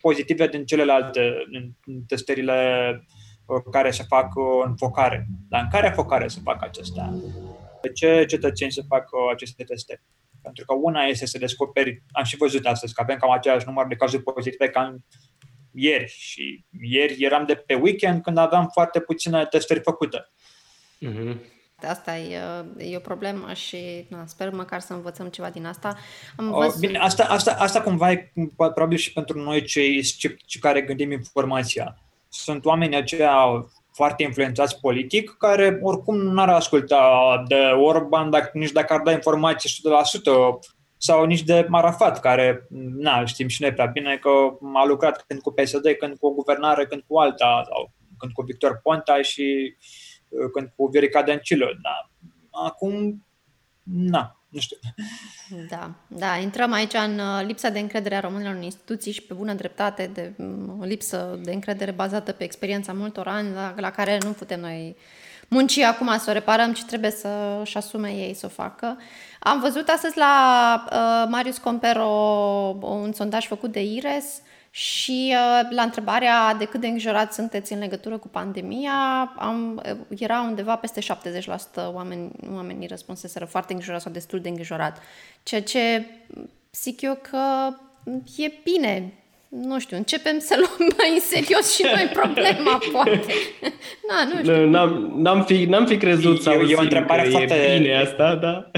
pozitive 0.00 0.46
din 0.46 0.64
celelalte, 0.64 1.32
din 1.50 2.04
testările 2.06 2.58
uh, 3.46 3.62
care 3.70 3.90
se 3.90 4.02
fac 4.02 4.34
uh, 4.34 4.64
în 4.64 4.76
focare. 4.76 5.26
Dar 5.48 5.60
în 5.62 5.68
care 5.70 5.92
focare 5.94 6.28
se 6.28 6.40
fac 6.42 6.62
acestea? 6.62 7.12
De 7.82 7.92
ce 7.92 8.24
cetățeni 8.28 8.72
se 8.72 8.82
fac 8.88 9.08
uh, 9.12 9.32
aceste 9.32 9.64
teste? 9.64 10.02
Pentru 10.44 10.64
că 10.64 10.74
una 10.74 11.02
este 11.02 11.26
să 11.26 11.38
descoperi, 11.38 12.02
am 12.12 12.24
și 12.24 12.36
văzut 12.36 12.66
astăzi 12.66 12.94
că 12.94 13.00
avem 13.02 13.16
cam 13.16 13.30
același 13.30 13.66
număr 13.66 13.86
de 13.86 13.94
cazuri 13.94 14.22
pozitive 14.22 14.68
ca 14.68 14.82
în 14.82 14.96
ieri 15.72 16.14
și 16.18 16.64
ieri 16.80 17.16
eram 17.18 17.46
de 17.46 17.54
pe 17.54 17.74
weekend 17.74 18.22
când 18.22 18.36
aveam 18.36 18.68
foarte 18.72 19.00
puține 19.00 19.46
testări 19.46 19.80
făcute. 19.80 20.28
Mm-hmm. 21.06 21.36
Asta 21.88 22.16
e, 22.16 22.40
e 22.78 22.96
o 22.96 23.00
problemă 23.00 23.52
și 23.52 24.06
na, 24.08 24.26
sper 24.26 24.50
măcar 24.52 24.80
să 24.80 24.92
învățăm 24.92 25.28
ceva 25.28 25.50
din 25.50 25.66
asta. 25.66 25.96
Am 26.36 26.50
văzut... 26.50 26.80
Bine, 26.80 26.98
asta, 26.98 27.24
asta, 27.24 27.56
asta 27.58 27.82
cumva 27.82 28.10
e 28.10 28.32
probabil 28.56 28.96
și 28.96 29.12
pentru 29.12 29.38
noi 29.38 29.64
cei, 29.64 30.02
cei, 30.02 30.36
cei 30.46 30.60
care 30.60 30.82
gândim 30.82 31.10
informația. 31.10 31.98
Sunt 32.28 32.64
oameni 32.64 32.96
aceia 32.96 33.66
foarte 33.94 34.22
influențați 34.22 34.80
politic, 34.80 35.30
care 35.38 35.78
oricum 35.82 36.16
n-ar 36.16 36.48
asculta 36.48 37.42
de 37.46 37.60
Orban 37.76 38.30
dacă, 38.30 38.50
nici 38.52 38.72
dacă 38.72 38.92
ar 38.92 39.00
da 39.00 39.12
informații 39.12 39.70
100% 39.70 39.72
sau 40.96 41.24
nici 41.24 41.42
de 41.42 41.66
Marafat, 41.68 42.20
care, 42.20 42.66
na, 42.98 43.24
știm 43.24 43.48
și 43.48 43.62
noi 43.62 43.72
prea 43.72 43.86
bine 43.86 44.16
că 44.16 44.30
a 44.74 44.84
lucrat 44.86 45.24
când 45.26 45.40
cu 45.40 45.52
PSD, 45.52 45.86
când 45.98 46.16
cu 46.18 46.26
o 46.26 46.30
guvernare, 46.30 46.86
când 46.86 47.02
cu 47.06 47.18
alta, 47.18 47.62
sau 47.64 47.92
când 48.18 48.32
cu 48.32 48.42
Victor 48.42 48.80
Ponta 48.82 49.22
și 49.22 49.76
uh, 50.28 50.50
când 50.52 50.72
cu 50.76 50.86
Viorica 50.86 51.22
Dăncilă. 51.22 51.66
Da. 51.82 52.10
Acum, 52.50 53.24
na, 53.82 54.43
nu 54.54 54.60
știu. 54.60 54.76
Da, 55.68 55.90
da, 56.06 56.36
intrăm 56.36 56.72
aici 56.72 56.94
în 56.94 57.18
uh, 57.18 57.46
lipsa 57.46 57.68
de 57.68 57.78
încredere 57.78 58.16
a 58.16 58.20
românilor 58.20 58.54
în 58.54 58.62
instituții 58.62 59.12
și 59.12 59.22
pe 59.22 59.34
bună 59.34 59.52
dreptate, 59.52 60.10
de 60.12 60.32
mm, 60.36 60.78
o 60.80 60.84
lipsă 60.84 61.38
de 61.42 61.52
încredere 61.52 61.90
bazată 61.90 62.32
pe 62.32 62.44
experiența 62.44 62.92
multor 62.92 63.26
ani, 63.28 63.54
la, 63.54 63.74
la 63.76 63.90
care 63.90 64.18
nu 64.22 64.30
putem 64.30 64.60
noi 64.60 64.96
munci 65.48 65.78
acum 65.78 66.18
să 66.18 66.30
o 66.30 66.32
reparăm, 66.32 66.72
ci 66.72 66.84
trebuie 66.84 67.10
să-și 67.10 67.76
asume 67.76 68.08
ei 68.08 68.34
să 68.34 68.46
o 68.46 68.48
facă. 68.48 68.98
Am 69.40 69.60
văzut 69.60 69.88
astăzi 69.88 70.18
la 70.18 70.84
uh, 70.90 71.28
Marius 71.30 71.58
Compero 71.58 72.08
un 72.80 73.12
sondaj 73.12 73.46
făcut 73.46 73.72
de 73.72 73.82
IRES 73.82 74.24
uh, 74.24 74.53
și 74.76 75.34
uh, 75.34 75.68
la 75.70 75.82
întrebarea 75.82 76.54
de 76.54 76.64
cât 76.64 76.80
de 76.80 76.86
îngrijorați 76.86 77.34
sunteți 77.34 77.72
în 77.72 77.78
legătură 77.78 78.18
cu 78.18 78.28
pandemia, 78.28 79.32
am, 79.38 79.82
uh, 80.10 80.18
era 80.18 80.40
undeva 80.40 80.76
peste 80.76 81.00
70% 81.00 81.92
oameni, 81.92 82.30
oamenii 82.54 82.86
răspunseseră 82.86 83.44
foarte 83.44 83.72
îngrijorați 83.72 84.04
sau 84.04 84.12
destul 84.12 84.40
de 84.40 84.48
îngrijorat. 84.48 85.02
Ceea 85.42 85.62
ce 85.62 86.06
zic 86.72 87.00
eu 87.00 87.18
că 87.30 87.74
e 88.36 88.52
bine. 88.64 89.12
Nu 89.48 89.78
știu, 89.78 89.96
începem 89.96 90.38
să 90.38 90.54
luăm 90.62 90.92
mai 90.98 91.10
în 91.14 91.20
serios 91.20 91.74
și 91.74 91.82
noi 91.94 92.10
problema, 92.20 92.78
poate. 92.92 93.20
Na, 94.08 94.24
nu 94.24 94.38
știu. 94.38 94.68
N-am, 94.68 95.12
n-am, 95.16 95.44
fi, 95.44 95.64
n-am 95.64 95.86
fi 95.86 95.96
crezut 95.96 96.42
să 96.42 96.50
e, 96.50 96.70
e 96.70 96.74
o 96.74 96.80
întrebare 96.80 97.22
că 97.22 97.30
foarte, 97.30 97.54
e 97.54 97.78
bine 97.78 98.00
asta, 98.00 98.34
da? 98.34 98.70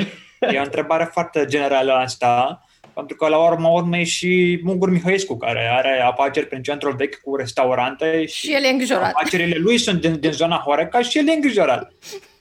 E 0.53 0.59
o 0.59 0.63
întrebare 0.63 1.09
foarte 1.13 1.45
generală 1.49 1.93
asta 1.93 2.66
pentru 2.97 3.17
că 3.17 3.29
la 3.29 3.51
urma 3.51 3.69
urmei 3.69 4.05
și 4.05 4.61
Mugur 4.63 4.91
Mihaescu, 4.91 5.37
care 5.37 5.69
are 5.73 6.01
afaceri 6.01 6.47
prin 6.47 6.63
centrul 6.63 6.97
vechi 6.97 7.21
cu 7.21 7.37
restaurante 7.37 8.27
și, 8.27 8.47
și 8.47 8.53
el 8.53 8.65
e 8.65 8.69
îngrijorat. 8.69 9.13
afacerile 9.15 9.59
lui 9.59 9.79
sunt 9.79 10.01
din, 10.01 10.21
din 10.21 10.33
zona 10.33 10.57
Horeca 10.57 11.03
și 11.03 11.19
el 11.19 11.29
e 11.29 11.33
îngrijorat. 11.33 11.93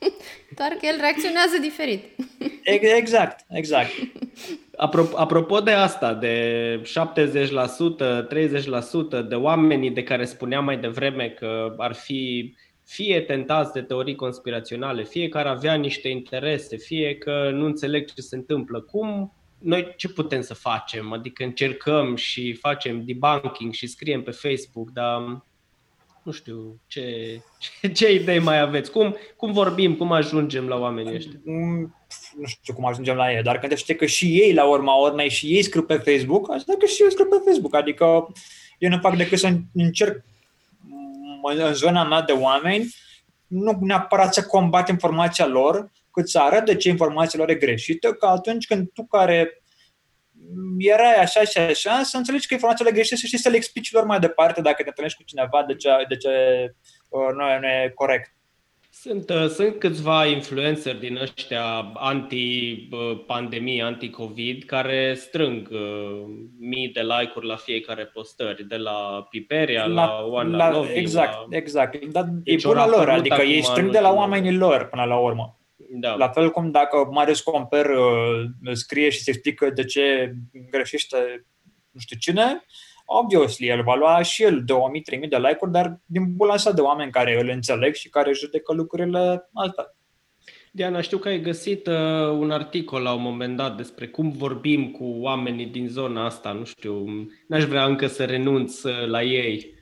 Doar 0.58 0.70
că 0.80 0.86
el 0.86 0.96
reacționează 1.00 1.58
diferit. 1.60 2.04
Exact, 2.96 3.44
exact. 3.48 3.90
Apropo, 4.76 5.18
apropo 5.18 5.60
de 5.60 5.70
asta, 5.70 6.14
de 6.14 6.80
70%, 6.84 6.86
30% 9.22 9.28
de 9.28 9.34
oamenii 9.34 9.90
de 9.90 10.02
care 10.02 10.24
spuneam 10.24 10.64
mai 10.64 10.76
devreme 10.76 11.28
că 11.28 11.74
ar 11.76 11.94
fi 11.94 12.54
fie 12.84 13.20
tentați 13.20 13.72
de 13.72 13.82
teorii 13.82 14.14
conspiraționale, 14.14 15.04
fie 15.04 15.28
că 15.28 15.38
ar 15.38 15.46
avea 15.46 15.74
niște 15.74 16.08
interese, 16.08 16.76
fie 16.76 17.14
că 17.14 17.50
nu 17.52 17.64
înțeleg 17.64 18.12
ce 18.12 18.20
se 18.20 18.36
întâmplă, 18.36 18.80
cum 18.80 19.35
noi 19.58 19.94
ce 19.96 20.08
putem 20.08 20.40
să 20.40 20.54
facem? 20.54 21.12
Adică 21.12 21.44
încercăm 21.44 22.16
și 22.16 22.52
facem 22.52 23.04
debunking 23.04 23.72
și 23.72 23.86
scriem 23.86 24.22
pe 24.22 24.30
Facebook, 24.30 24.90
dar 24.90 25.44
nu 26.22 26.32
știu, 26.32 26.80
ce, 26.86 27.40
ce, 27.58 27.88
ce 27.98 28.12
idei 28.12 28.38
mai 28.38 28.60
aveți? 28.60 28.90
Cum, 28.90 29.16
cum 29.36 29.52
vorbim, 29.52 29.94
cum 29.94 30.12
ajungem 30.12 30.68
la 30.68 30.76
oamenii 30.76 31.14
ăștia? 31.14 31.40
Mm, 31.44 31.94
nu 32.36 32.46
știu 32.46 32.74
cum 32.74 32.86
ajungem 32.86 33.16
la 33.16 33.32
ei, 33.32 33.42
dar 33.42 33.58
când 33.58 33.76
știi 33.76 33.96
că 33.96 34.06
și 34.06 34.40
ei 34.40 34.54
la 34.54 34.64
urma 34.64 34.94
urmei 34.94 35.30
și 35.30 35.46
ei 35.46 35.62
scriu 35.62 35.82
pe 35.82 35.96
Facebook, 35.96 36.50
asta 36.50 36.74
că 36.78 36.86
și 36.86 37.02
eu 37.02 37.08
scriu 37.08 37.26
pe 37.26 37.42
Facebook. 37.44 37.74
Adică 37.74 38.04
eu 38.78 38.90
nu 38.90 38.98
fac 38.98 39.16
decât 39.16 39.38
să 39.38 39.52
încerc 39.74 40.24
în 41.42 41.74
zona 41.74 42.04
mea 42.04 42.22
de 42.22 42.32
oameni, 42.32 42.94
nu 43.46 43.78
neapărat 43.80 44.34
să 44.34 44.44
combat 44.44 44.88
informația 44.88 45.46
lor, 45.46 45.90
cât 46.16 46.28
să 46.28 46.38
arăt 46.38 46.64
de 46.64 46.76
ce 46.76 46.88
informația 46.88 47.38
lor 47.38 47.50
e 47.50 47.54
greșită, 47.54 48.12
că 48.12 48.26
atunci 48.26 48.66
când 48.66 48.90
tu 48.94 49.04
care 49.04 49.62
erai 50.78 51.14
așa 51.14 51.44
și 51.44 51.58
așa, 51.58 52.02
să 52.02 52.16
înțelegi 52.16 52.46
că 52.46 52.54
informațiile 52.54 52.90
greșite 52.90 53.26
și 53.26 53.36
să 53.36 53.48
le 53.48 53.56
explici 53.56 53.92
lor 53.92 54.04
mai 54.04 54.18
departe 54.18 54.60
dacă 54.60 54.82
te 54.82 54.88
întâlnești 54.88 55.18
cu 55.18 55.24
cineva 55.24 55.64
de 55.66 55.74
ce, 55.74 55.88
de 56.08 56.16
ce 56.16 56.28
uh, 57.08 57.28
nu, 57.34 57.42
e, 57.48 57.58
nu 57.60 57.66
e 57.66 57.92
corect. 57.94 58.30
Sunt, 58.90 59.30
uh, 59.30 59.46
sunt 59.48 59.78
câțiva 59.78 60.26
influenceri 60.26 60.98
din 60.98 61.16
ăștia 61.16 61.92
anti-pandemie, 61.94 63.82
anti-COVID, 63.82 64.64
care 64.64 65.14
strâng 65.14 65.68
uh, 65.70 66.24
mii 66.58 66.88
de 66.88 67.00
like-uri 67.00 67.46
la 67.46 67.56
fiecare 67.56 68.04
postări, 68.04 68.68
de 68.68 68.76
la 68.76 69.26
Piperia 69.30 69.86
la, 69.86 70.04
la 70.04 70.24
One 70.24 70.56
la, 70.56 70.70
Love, 70.70 70.92
Exact, 70.92 71.32
la... 71.32 71.56
exact. 71.56 72.04
Dar 72.04 72.24
deci 72.28 72.62
e 72.62 72.66
bună 72.66 72.84
lor, 72.84 73.08
adică 73.08 73.42
ei 73.42 73.62
strâng 73.62 73.90
de 73.90 74.00
la 74.00 74.12
oamenii 74.12 74.56
lor 74.56 74.88
până 74.88 75.04
la 75.04 75.16
urmă. 75.16 75.60
Da. 76.00 76.14
La 76.14 76.28
fel 76.28 76.50
cum 76.50 76.70
dacă 76.70 77.08
Marius 77.10 77.40
Comper 77.40 77.86
uh, 77.86 78.72
scrie 78.72 79.08
și 79.08 79.22
se 79.22 79.30
explică 79.30 79.70
de 79.70 79.84
ce 79.84 80.34
greșește 80.70 81.46
nu 81.90 82.00
știu 82.00 82.16
cine, 82.18 82.64
obviously, 83.04 83.68
el 83.68 83.82
va 83.82 83.94
lua 83.94 84.22
și 84.22 84.42
el 84.42 84.60
2000-3000 84.60 85.28
de 85.28 85.36
like-uri, 85.36 85.72
dar 85.72 86.00
din 86.04 86.36
bula 86.36 86.56
sa 86.56 86.72
de 86.72 86.80
oameni 86.80 87.10
care 87.10 87.40
îl 87.40 87.48
înțeleg 87.48 87.94
și 87.94 88.08
care 88.08 88.32
judecă 88.32 88.72
lucrurile 88.72 89.48
altfel. 89.52 89.94
Diana, 90.70 91.00
știu 91.00 91.18
că 91.18 91.28
ai 91.28 91.40
găsit 91.40 91.86
uh, 91.86 91.94
un 92.28 92.50
articol 92.50 93.02
la 93.02 93.12
un 93.12 93.22
moment 93.22 93.56
dat 93.56 93.76
despre 93.76 94.06
cum 94.08 94.30
vorbim 94.30 94.90
cu 94.90 95.04
oamenii 95.04 95.66
din 95.66 95.88
zona 95.88 96.24
asta. 96.24 96.52
Nu 96.52 96.64
știu, 96.64 97.04
n-aș 97.48 97.64
vrea 97.64 97.84
încă 97.84 98.06
să 98.06 98.24
renunț 98.24 98.82
uh, 98.82 99.06
la 99.06 99.22
ei. 99.22 99.74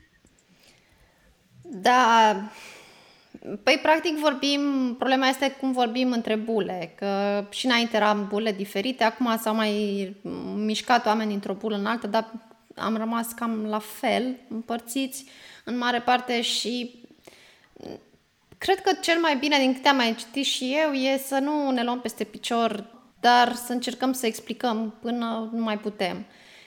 Da, 1.62 2.34
Păi, 3.62 3.78
practic, 3.82 4.16
vorbim, 4.16 4.94
problema 4.98 5.28
este 5.28 5.56
cum 5.60 5.72
vorbim 5.72 6.12
între 6.12 6.34
bule, 6.34 6.94
că 6.96 7.44
și 7.50 7.66
înainte 7.66 7.96
eram 7.96 8.26
bule 8.28 8.52
diferite, 8.52 9.04
acum 9.04 9.36
s-au 9.40 9.54
mai 9.54 10.16
mișcat 10.54 11.06
oameni 11.06 11.34
într-o 11.34 11.54
bulă 11.54 11.76
în 11.76 11.86
altă, 11.86 12.06
dar 12.06 12.30
am 12.76 12.96
rămas 12.96 13.32
cam 13.32 13.64
la 13.64 13.78
fel, 13.78 14.36
împărțiți 14.48 15.24
în 15.64 15.78
mare 15.78 16.00
parte 16.00 16.40
și 16.40 17.02
cred 18.58 18.80
că 18.80 18.92
cel 19.00 19.20
mai 19.20 19.36
bine, 19.36 19.58
din 19.58 19.74
câte 19.74 19.88
am 19.88 19.96
mai 19.96 20.14
citit 20.14 20.44
și 20.44 20.76
eu, 20.84 20.92
e 20.92 21.18
să 21.18 21.38
nu 21.38 21.70
ne 21.70 21.82
luăm 21.84 22.00
peste 22.00 22.24
picior, 22.24 22.84
dar 23.20 23.54
să 23.54 23.72
încercăm 23.72 24.12
să 24.12 24.26
explicăm 24.26 24.94
până 25.00 25.50
nu 25.52 25.62
mai 25.62 25.78
putem. 25.78 26.24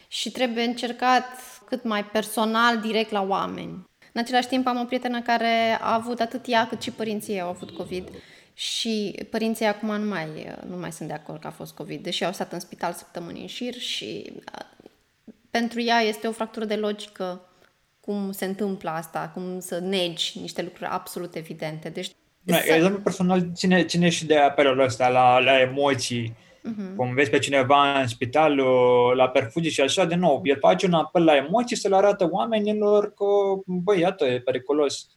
Și 0.08 0.32
trebuie 0.32 0.64
încercat 0.64 1.26
cât 1.66 1.84
mai 1.84 2.06
personal, 2.06 2.78
direct 2.78 3.12
la 3.12 3.22
oameni. 3.22 3.87
În 4.18 4.24
același 4.24 4.48
timp 4.48 4.68
am 4.68 4.80
o 4.80 4.84
prietenă 4.84 5.22
care 5.22 5.78
a 5.82 5.94
avut 5.94 6.20
atât 6.20 6.42
ea 6.48 6.68
cât 6.68 6.82
și 6.82 6.92
părinții 6.92 7.34
ei 7.34 7.42
au 7.42 7.50
avut 7.50 7.72
COVID 7.72 8.10
și 8.54 9.20
părinții 9.30 9.66
acum 9.66 9.96
nu 9.96 10.10
mai, 10.10 10.28
nu 10.70 10.78
mai 10.78 10.92
sunt 10.92 11.08
de 11.08 11.14
acord 11.14 11.42
că 11.42 11.48
a 11.48 11.52
fost 11.52 11.74
COVID, 11.74 12.04
deși 12.04 12.24
au 12.24 12.32
stat 12.32 12.54
în 12.54 12.60
spital 12.60 12.94
săptămâni 12.94 13.42
în 13.42 13.48
șir 13.48 13.74
și 13.74 14.34
pentru 15.50 15.82
ea 15.82 16.00
este 16.00 16.28
o 16.28 16.32
fractură 16.32 16.66
de 16.66 16.76
logică 16.76 17.42
cum 18.00 18.32
se 18.32 18.46
întâmplă 18.46 18.90
asta, 18.90 19.32
cum 19.34 19.60
să 19.60 19.80
negi 19.80 20.40
niște 20.40 20.62
lucruri 20.62 20.90
absolut 20.90 21.36
evidente. 21.36 21.90
Deci, 21.90 22.12
da, 22.42 22.56
să... 22.56 22.74
Exemplu 22.74 23.00
personal 23.00 23.52
ține, 23.54 23.84
ține 23.84 24.10
și 24.10 24.26
de 24.26 24.38
apelul 24.38 24.80
ăsta 24.80 25.10
la, 25.10 25.40
la 25.40 25.60
emoții. 25.60 26.36
Uh-huh. 26.68 26.96
Cum 26.96 27.14
vezi 27.14 27.30
pe 27.30 27.40
cineva 27.40 28.00
în 28.00 28.08
spital 28.08 28.56
la 29.16 29.30
perfuzii 29.30 29.72
și 29.72 29.82
așa, 29.82 30.06
de 30.06 30.16
nou, 30.16 30.42
el 30.44 30.58
face 30.60 30.86
un 30.86 30.94
apel 30.94 31.24
la 31.24 31.36
emoții 31.36 31.76
să 31.76 31.88
le 31.88 31.96
arată 31.96 32.30
oamenilor 32.32 33.14
că, 33.14 33.26
băi, 33.66 34.00
iată, 34.00 34.26
e 34.26 34.40
periculos. 34.40 35.10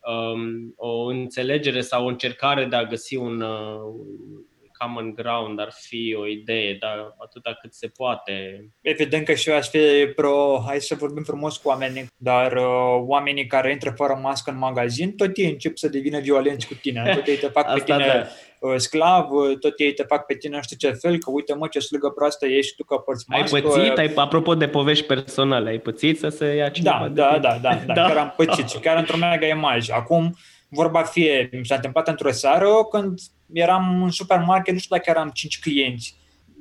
Um, 0.00 0.74
o 0.76 1.04
înțelegere 1.04 1.80
sau 1.80 2.04
o 2.04 2.08
încercare 2.08 2.64
de 2.64 2.76
a 2.76 2.84
găsi 2.84 3.16
un, 3.16 3.40
uh, 3.40 4.38
common 4.78 5.14
ground 5.14 5.60
ar 5.60 5.72
fi 5.72 6.16
o 6.18 6.26
idee, 6.26 6.76
dar 6.80 7.14
atâta 7.18 7.58
cât 7.60 7.74
se 7.74 7.86
poate. 7.86 8.68
Evident 8.80 9.24
că 9.24 9.34
și 9.34 9.50
eu 9.50 9.56
aș 9.56 9.68
fi 9.68 9.78
pro, 10.16 10.62
hai 10.66 10.80
să 10.80 10.94
vorbim 10.94 11.22
frumos 11.22 11.56
cu 11.56 11.68
oamenii, 11.68 12.06
dar 12.16 12.52
uh, 12.52 13.02
oamenii 13.06 13.46
care 13.46 13.70
intră 13.70 13.90
fără 13.90 14.18
mască 14.22 14.50
în 14.50 14.58
magazin, 14.58 15.16
tot 15.16 15.36
ei 15.36 15.50
încep 15.50 15.76
să 15.76 15.88
devină 15.88 16.18
violenți 16.18 16.66
cu 16.66 16.74
tine, 16.74 17.12
tot 17.14 17.26
ei 17.26 17.36
te 17.36 17.46
fac 17.46 17.74
pe 17.74 17.80
tine 17.80 18.06
da. 18.06 18.26
Uh, 18.58 18.74
sclav, 18.76 19.30
uh, 19.30 19.58
tot 19.58 19.78
ei 19.78 19.92
te 19.92 20.02
fac 20.02 20.26
pe 20.26 20.34
tine 20.34 20.56
nu 20.56 20.62
știu 20.62 20.76
ce 20.76 20.90
fel, 20.90 21.18
că 21.18 21.30
uite 21.30 21.54
mă 21.54 21.66
ce 21.66 21.78
slugă 21.78 22.08
proastă 22.08 22.46
ești 22.46 22.76
tu 22.76 22.84
că 22.84 22.96
porți 22.96 23.24
mască. 23.28 23.56
Ai 23.56 23.62
pățit, 23.62 23.98
ai, 23.98 24.12
apropo 24.14 24.54
de 24.54 24.68
povești 24.68 25.04
personale, 25.04 25.68
ai 25.68 25.78
pățit 25.78 26.18
să 26.18 26.28
se 26.28 26.54
ia 26.54 26.68
cineva 26.68 27.08
da, 27.12 27.38
da, 27.38 27.38
da, 27.38 27.58
da, 27.62 27.80
da, 27.86 27.94
da, 27.94 28.06
chiar 28.06 28.16
am 28.16 28.34
pățit 28.36 28.68
și 28.68 28.78
chiar 28.78 28.96
într-o 28.96 29.16
mega 29.16 29.46
imagine. 29.46 29.96
Acum, 29.96 30.36
vorba 30.68 31.02
fie, 31.02 31.48
mi 31.52 31.66
s-a 31.66 31.74
întâmplat 31.74 32.08
într-o 32.08 32.30
seară 32.30 32.68
când 32.90 33.20
eram 33.52 34.02
în 34.02 34.10
supermarket, 34.10 34.72
nu 34.72 34.78
știu 34.78 34.96
dacă 34.96 35.10
eram 35.10 35.30
cinci 35.34 35.60
clienți. 35.60 36.16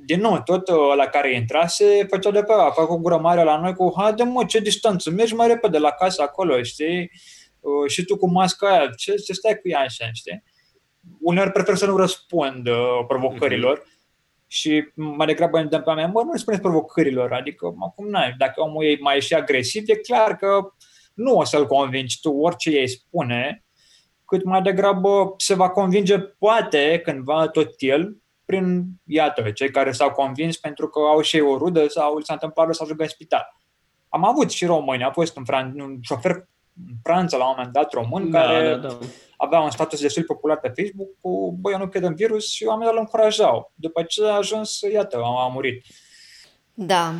Din 0.05 0.19
nou, 0.19 0.41
tot 0.45 0.69
la 0.95 1.05
care 1.05 1.33
intrase, 1.33 2.05
făcea 2.10 2.31
de 2.31 2.43
pe 2.43 2.53
a 2.53 2.69
făcut 2.69 2.95
o 2.95 2.99
gură 2.99 3.17
mare 3.17 3.43
la 3.43 3.60
noi 3.60 3.73
cu, 3.73 3.93
haide 3.97 4.23
mă, 4.23 4.45
ce 4.45 4.60
distanță, 4.60 5.10
mergi 5.10 5.33
mai 5.33 5.47
repede 5.47 5.77
la 5.77 5.91
casă 5.91 6.21
acolo, 6.21 6.63
știi? 6.63 7.12
Uh, 7.60 7.89
și 7.89 8.03
tu 8.03 8.17
cu 8.17 8.29
masca 8.29 8.69
aia, 8.69 8.89
ce, 8.97 9.15
ce 9.15 9.33
stai 9.33 9.60
cu 9.62 9.69
ea 9.69 9.79
așa, 9.79 10.10
știi? 10.13 10.43
Uneori 11.22 11.52
prefer 11.52 11.76
să 11.76 11.86
nu 11.86 11.98
răspund 11.98 12.67
uh, 12.67 13.06
provocărilor 13.08 13.80
mm-hmm. 13.80 14.48
și 14.48 14.91
mai 14.93 15.26
degrabă 15.26 15.58
îmi 15.58 15.70
pe 15.70 15.93
mea, 15.93 16.08
mă, 16.08 16.22
nu 16.22 16.38
spuneți 16.38 16.62
provocărilor, 16.62 17.34
adică 17.34 17.76
acum 17.80 18.10
n-ai, 18.10 18.36
dacă 18.38 18.62
omul 18.62 18.84
e 18.84 18.98
mai 19.00 19.22
și 19.22 19.34
agresiv, 19.34 19.84
e 19.86 19.96
clar 19.96 20.36
că 20.36 20.74
nu 21.13 21.36
o 21.36 21.43
să-l 21.43 21.65
convingi 21.65 22.20
tu, 22.22 22.32
orice 22.32 22.70
ei 22.70 22.88
spune, 22.88 23.65
cât 24.26 24.43
mai 24.43 24.62
degrabă 24.62 25.34
se 25.38 25.54
va 25.54 25.70
convinge, 25.70 26.20
poate, 26.20 27.02
cândva 27.04 27.48
tot 27.48 27.74
el, 27.78 28.17
prin, 28.46 28.86
iată, 29.06 29.52
cei 29.52 29.72
care 29.72 29.91
s-au 29.91 30.12
convins 30.12 30.58
pentru 30.58 30.88
că 30.88 31.00
au 31.00 31.22
și 31.22 31.36
ei 31.36 31.41
o 31.41 31.58
rudă 31.58 31.88
sau 31.88 32.20
s-a 32.20 32.34
întâmplat 32.34 32.76
să 32.76 32.84
ajungă 32.84 33.04
în 33.04 33.10
spital. 33.10 33.56
Am 34.10 34.26
avut 34.26 34.52
și 34.52 34.65
români, 34.65 35.04
a 35.04 35.12
fost 35.12 35.38
un, 35.38 35.43
fran- 35.43 35.74
un 35.82 35.98
șofer 36.02 36.32
în 36.32 36.43
Franța 37.04 37.38
la 37.38 37.48
un 37.48 37.54
moment 37.56 37.74
dat 37.74 37.94
român 37.94 38.32
da, 38.32 38.42
care 38.42 38.70
da, 38.70 38.88
da. 38.88 38.98
avea 39.38 39.60
un 39.60 39.70
status 39.70 40.02
destul 40.02 40.24
popular 40.24 40.60
pe 40.60 40.74
Facebook 40.76 41.10
cu 41.22 41.58
băi, 41.60 41.74
eu 41.74 41.80
nu 41.80 41.88
cred 41.88 42.04
în 42.04 42.16
virus 42.16 42.50
și 42.50 42.66
oamenii 42.66 42.94
îl 42.94 43.00
încurajau. 43.00 43.72
După 43.76 44.04
ce 44.04 44.24
a 44.24 44.34
ajuns, 44.34 44.80
iată, 44.82 45.18
a, 45.18 45.44
a 45.44 45.48
murit. 45.48 45.86
Da, 46.74 47.13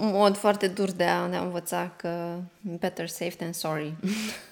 un 0.00 0.10
mod 0.12 0.36
foarte 0.36 0.68
dur 0.68 0.90
de 0.90 1.04
a, 1.04 1.28
de 1.28 1.36
a 1.36 1.42
învăța 1.42 1.92
că 1.96 2.36
better 2.60 3.08
safe 3.08 3.34
than 3.38 3.52
sorry. 3.52 3.94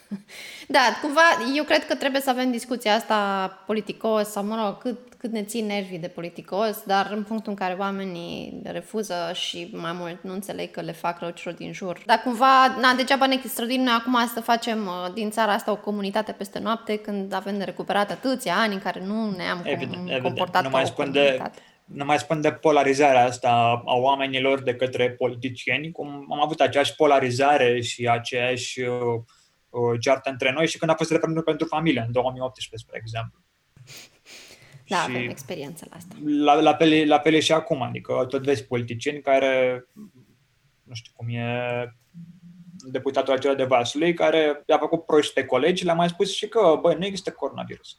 da, 0.77 0.81
cumva, 1.03 1.21
eu 1.57 1.65
cred 1.65 1.87
că 1.87 1.95
trebuie 1.95 2.21
să 2.21 2.31
avem 2.31 2.51
discuția 2.51 2.95
asta 2.95 3.49
politicos 3.67 4.29
sau, 4.29 4.45
mă 4.45 4.63
rog, 4.65 4.79
cât, 4.79 5.06
cât 5.19 5.31
ne 5.31 5.43
țin 5.43 5.67
nervii 5.67 5.99
de 5.99 6.09
politicos, 6.09 6.83
dar 6.87 7.09
în 7.13 7.23
punctul 7.23 7.51
în 7.51 7.59
care 7.59 7.75
oamenii 7.79 8.61
refuză 8.65 9.15
și 9.33 9.71
mai 9.73 9.93
mult 9.93 10.23
nu 10.23 10.33
înțeleg 10.33 10.71
că 10.71 10.81
le 10.81 10.93
fac 10.93 11.19
rău 11.21 11.31
celor 11.31 11.59
din 11.59 11.73
jur. 11.73 12.03
Dar 12.07 12.21
cumva, 12.25 12.67
na, 12.67 12.95
degeaba 12.97 13.27
ne 13.27 13.41
străduim 13.45 13.83
noi 13.83 13.95
acum 13.99 14.27
să 14.35 14.41
facem 14.41 14.87
uh, 14.87 15.13
din 15.15 15.31
țara 15.31 15.53
asta 15.53 15.71
o 15.71 15.77
comunitate 15.77 16.33
peste 16.33 16.59
noapte 16.59 16.97
când 16.97 17.33
avem 17.33 17.59
de 17.59 17.65
recuperat 17.65 18.11
atâția 18.11 18.55
ani 18.57 18.75
în 18.75 18.81
care 18.81 19.05
nu 19.05 19.31
ne-am 19.31 19.61
evident, 19.65 20.23
comportat 20.23 20.65
evident. 20.65 20.65
Nu 20.65 20.71
mai 20.71 20.87
spun 20.87 21.13
de 21.13 21.39
nu 21.87 22.05
mai 22.05 22.19
spun 22.19 22.41
de 22.41 22.53
polarizarea 22.53 23.25
asta 23.25 23.83
a 23.87 23.95
oamenilor 23.95 24.63
de 24.63 24.75
către 24.75 25.11
politicieni, 25.11 25.91
cum 25.91 26.27
am 26.33 26.43
avut 26.43 26.61
aceeași 26.61 26.95
polarizare 26.95 27.81
și 27.81 28.09
aceeași 28.09 28.81
uh, 28.81 28.91
uh, 29.69 30.01
ceartă 30.01 30.31
între 30.31 30.53
noi 30.53 30.67
și 30.67 30.79
când 30.79 30.91
a 30.91 30.95
fost 30.95 31.11
referendum 31.11 31.43
pentru 31.43 31.67
familie, 31.67 32.03
în 32.07 32.13
2018, 32.13 32.87
spre 32.87 32.99
exemplu. 33.03 33.46
Da, 34.89 34.97
și 34.97 35.05
avem 35.09 35.29
experiență 35.29 35.87
la 35.91 35.97
asta. 35.97 36.15
La, 36.25 36.61
la, 36.61 36.75
pele, 36.75 37.05
la 37.05 37.19
pele 37.19 37.41
și 37.41 37.53
acum, 37.53 37.83
adică 37.83 38.27
tot 38.29 38.43
vezi 38.43 38.65
politicieni 38.65 39.21
care, 39.21 39.85
nu 40.83 40.95
știu 40.95 41.13
cum 41.17 41.29
e 41.29 41.45
deputatul 42.91 43.33
acela 43.33 43.55
de 43.55 43.65
Vaslui, 43.65 44.15
care 44.15 44.65
a 44.69 44.79
făcut 44.79 45.05
proști 45.05 45.33
pe 45.33 45.45
colegi, 45.45 45.85
le-a 45.85 45.95
mai 45.95 46.09
spus 46.09 46.35
și 46.35 46.49
că, 46.49 46.79
băi, 46.81 46.97
nu 46.99 47.05
există 47.05 47.31
coronavirus. 47.31 47.99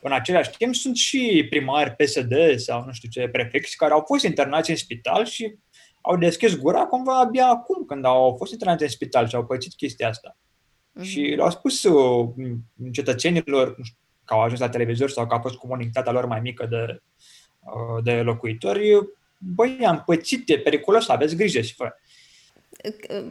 În 0.00 0.12
același 0.12 0.50
timp 0.50 0.74
sunt 0.74 0.96
și 0.96 1.46
primari 1.50 1.94
PSD 1.96 2.34
sau 2.56 2.84
nu 2.84 2.92
știu 2.92 3.08
ce 3.08 3.28
prefecți 3.28 3.76
care 3.76 3.92
au 3.92 4.02
fost 4.06 4.24
internați 4.24 4.70
în 4.70 4.76
spital 4.76 5.24
și 5.24 5.54
au 6.00 6.16
deschis 6.16 6.56
gura 6.56 6.84
cumva 6.86 7.18
abia 7.20 7.46
acum 7.46 7.84
când 7.84 8.04
au 8.04 8.34
fost 8.38 8.52
internați 8.52 8.82
în 8.82 8.88
spital 8.88 9.28
și 9.28 9.34
au 9.34 9.46
pățit 9.46 9.74
chestia 9.74 10.08
asta. 10.08 10.36
Mm-hmm. 10.36 11.02
Și 11.02 11.20
le-au 11.20 11.50
spus 11.50 11.82
uh, 11.82 12.28
cetățenilor 12.92 13.76
nu 13.78 13.84
știu, 13.84 13.98
că 14.24 14.34
au 14.34 14.42
ajuns 14.42 14.60
la 14.60 14.68
televizor 14.68 15.10
sau 15.10 15.26
că 15.26 15.34
a 15.34 15.40
fost 15.40 15.54
comunicatatea 15.54 16.12
lor 16.12 16.26
mai 16.26 16.40
mică 16.40 16.66
de, 16.70 17.02
uh, 17.60 18.04
de 18.04 18.12
locuitori, 18.12 19.08
băi, 19.38 19.78
am 19.86 20.02
pățit, 20.06 20.48
e 20.48 20.58
periculos, 20.58 21.08
aveți 21.08 21.36
grijă 21.36 21.60
și 21.60 21.74
fă. 21.74 21.92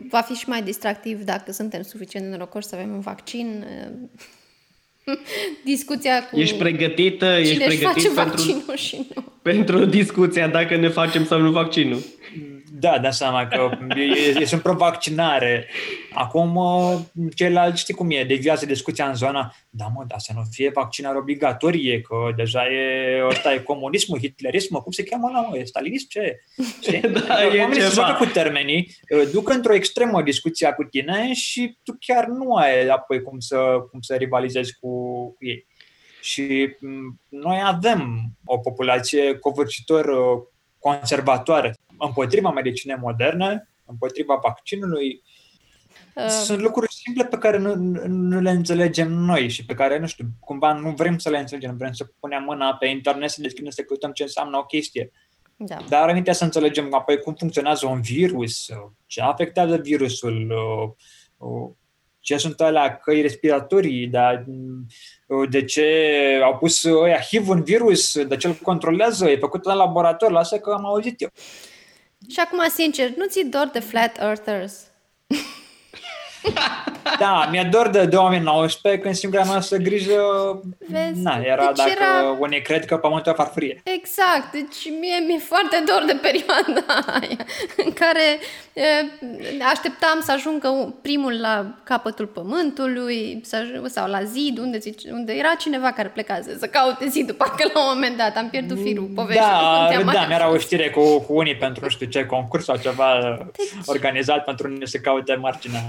Va 0.10 0.22
fi 0.22 0.34
și 0.34 0.50
mai 0.50 0.64
distractiv 0.64 1.22
dacă 1.22 1.52
suntem 1.52 1.82
suficient 1.82 2.26
de 2.26 2.32
norocoși 2.32 2.68
să 2.68 2.76
avem 2.76 2.92
un 2.94 3.00
vaccin 3.00 3.66
discuția 5.66 6.28
cu 6.30 6.40
Ești 6.40 6.58
pregătită, 6.58 7.26
ești 7.26 7.64
pregătit 7.64 8.14
pentru, 8.14 8.76
și 8.76 9.08
nu. 9.16 9.24
pentru 9.42 9.86
discuția 9.86 10.48
dacă 10.48 10.76
ne 10.76 10.90
facem 10.90 11.26
sau 11.26 11.40
nu 11.40 11.52
vaccinul. 11.52 12.02
Da, 12.84 13.00
da 13.00 13.12
seama 13.12 13.48
că 13.48 13.69
e, 13.98 14.39
e, 14.39 14.46
sunt 14.46 14.62
pro-vaccinare. 14.62 15.67
Acum, 16.13 16.60
ceilalți 17.36 17.80
știi 17.80 17.93
cum 17.93 18.12
e, 18.12 18.24
deviază 18.24 18.65
discuția 18.65 19.08
în 19.08 19.15
zona, 19.15 19.56
da 19.69 19.86
mă, 19.96 20.04
dar 20.08 20.19
să 20.19 20.32
nu 20.36 20.41
fie 20.52 20.72
vaccinare 20.74 21.17
obligatorie, 21.17 22.02
că 22.02 22.15
deja 22.36 22.65
e, 22.65 23.26
ăsta 23.28 23.54
e 23.54 23.58
comunismul, 23.58 24.19
hitlerismul, 24.19 24.82
cum 24.82 24.91
se 24.91 25.04
cheamă 25.04 25.30
la 25.34 25.41
mă, 25.41 25.58
e 25.58 25.63
stalinism, 25.63 26.08
ce 26.10 26.19
e? 26.19 27.08
da, 27.28 27.43
e 27.43 27.60
Oamenii 27.60 27.82
se 27.82 27.89
ceva. 27.89 28.06
joacă 28.06 28.24
cu 28.24 28.32
termenii, 28.32 28.96
duc 29.32 29.50
într-o 29.50 29.74
extremă 29.74 30.22
discuția 30.22 30.74
cu 30.74 30.84
tine 30.84 31.34
și 31.34 31.78
tu 31.84 31.96
chiar 32.00 32.26
nu 32.26 32.56
ai 32.56 32.88
apoi 32.88 33.22
cum 33.22 33.39
să, 33.39 33.58
cum 33.91 34.02
să 34.02 34.15
rivalizezi 34.15 34.78
cu, 34.80 34.89
cu 35.28 35.46
ei. 35.46 35.67
Și 36.22 36.76
m, 36.80 37.19
noi 37.30 37.62
avem 37.65 38.22
o 38.46 38.58
populație 38.58 39.38
covârșitor 39.38 40.06
uh, 40.06 40.41
conservatoare 40.80 41.76
împotriva 42.06 42.52
medicinei 42.52 42.98
moderne, 43.00 43.70
împotriva 43.86 44.39
vaccinului. 44.44 45.24
Uh, 46.16 46.28
Sunt 46.28 46.62
lucruri 46.62 46.94
simple 46.94 47.26
pe 47.26 47.38
care 47.38 47.58
nu, 47.58 47.76
nu 48.08 48.39
le 48.39 48.50
înțelegem 48.50 49.12
noi 49.12 49.50
și 49.50 49.66
pe 49.66 49.74
care, 49.74 50.00
nu 50.00 50.08
știu, 50.08 50.26
cumva 50.39 50.74
nu 50.74 50.89
vrem 50.89 51.18
să 51.18 51.30
le 51.30 51.38
înțelegem. 51.38 51.78
Vrem 51.78 51.94
să 51.94 52.06
punem 52.20 52.44
mâna 52.44 52.76
pe 52.76 52.88
internet, 52.88 53.30
să 53.30 53.42
deschidem, 53.42 53.70
să 53.70 53.82
căutăm 53.82 54.12
ce 54.12 54.24
înseamnă 54.24 54.58
o 54.58 54.66
chestie. 54.66 55.12
da. 55.56 55.78
Dar 55.89 56.08
înainte 56.10 56.32
să 56.32 56.44
înțelegem 56.44 56.94
apoi 56.94 57.20
cum 57.20 57.34
funcționează 57.34 57.88
un 57.88 58.02
virus, 58.02 58.66
ce 59.06 59.22
afectează 59.22 59.78
virusul, 59.78 60.52
uh, 60.52 61.50
uh, 61.50 61.72
ce 62.20 62.38
sunt 62.38 62.62
alea 62.62 62.98
căi 62.98 63.22
respiratorii, 63.22 64.08
dar 64.08 64.46
uh, 65.28 65.50
de 65.50 65.63
ce 65.63 65.88
au 66.44 66.58
pus 66.58 66.84
ăia 66.84 67.20
HIV 67.20 67.50
un 67.50 67.63
virus, 67.63 68.24
de 68.24 68.38
ce 68.38 68.48
îl 68.48 68.54
controlează, 68.54 69.30
e 69.30 69.38
făcut 69.38 69.66
în 69.66 69.76
laborator, 69.76 70.32
lasă 70.32 70.60
că 70.60 70.72
am 70.72 70.86
auzit 70.86 71.22
eu. 71.22 71.30
Și 72.30 72.40
acum, 72.40 72.70
sincer, 72.70 73.16
nu 73.16 73.26
ți 73.28 73.42
dor 73.44 73.68
de 73.68 73.80
Flat 73.80 74.18
Earthers? 74.18 74.76
Da, 77.19 77.47
mi-e 77.52 77.67
dor 77.71 77.88
de 77.89 78.06
2019 78.06 79.02
când 79.02 79.15
singura 79.15 79.43
noastră 79.45 79.78
grijă 79.78 80.13
Vezi? 80.89 81.21
na, 81.21 81.39
era 81.43 81.65
Deci 81.65 81.76
dacă 81.76 81.89
era- 82.02 82.38
unii 82.39 82.62
cred 82.62 82.86
că 82.86 82.97
pământul 82.97 83.32
e 83.32 83.36
farfurie. 83.36 83.82
Exact, 83.84 84.52
deci 84.52 84.89
mie 84.99 85.17
mi-e 85.28 85.38
foarte 85.39 85.84
dor 85.88 86.04
de 86.06 86.19
perioada 86.21 87.04
aia 87.19 87.45
în 87.86 87.93
care 87.93 88.39
e, 88.73 88.84
așteptam 89.71 90.19
să 90.21 90.32
ajungă 90.32 90.67
un- 90.67 90.93
primul 91.02 91.39
la 91.39 91.65
capătul 91.84 92.26
pământului 92.26 93.39
să 93.43 93.56
ajung, 93.56 93.88
sau 93.88 94.10
la 94.10 94.23
zid, 94.23 94.58
unde, 94.58 94.78
zice, 94.78 95.12
unde 95.12 95.34
era 95.34 95.54
cineva 95.58 95.91
care 95.91 96.08
plecase 96.08 96.58
să 96.60 96.65
caute 96.67 97.08
zidul, 97.08 97.36
parcă 97.36 97.69
la 97.73 97.80
un 97.80 97.89
moment 97.93 98.17
dat 98.17 98.36
am 98.38 98.49
pierdut 98.49 98.78
firul 98.82 99.10
poveștii. 99.15 99.45
Da, 99.45 99.78
cum 99.80 99.88
te-am 99.89 100.06
mai 100.06 100.13
da, 100.15 100.26
mi-era 100.28 100.43
o 100.43 100.47
ajuns. 100.47 100.62
știre 100.63 100.89
cu, 100.89 101.19
cu 101.19 101.34
unii 101.38 101.56
pentru 101.56 101.84
nu 101.84 101.89
știu 101.89 102.06
ce 102.08 102.26
concurs 102.26 102.63
sau 102.63 102.78
ceva 102.78 103.38
Deci- 103.58 103.67
organizat 103.86 104.43
pentru 104.43 104.67
unii 104.67 104.88
să 104.88 104.97
caute 104.97 105.36
marginea, 105.36 105.82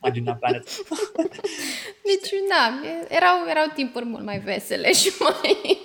marginea 0.00 0.36
planetei. 0.40 0.71
Deci, 2.08 2.30
da, 2.48 2.80
erau, 3.08 3.46
erau 3.48 3.66
timpuri 3.74 4.04
mult 4.04 4.24
mai 4.24 4.38
vesele 4.38 4.92
și 4.92 5.12
mai, 5.18 5.80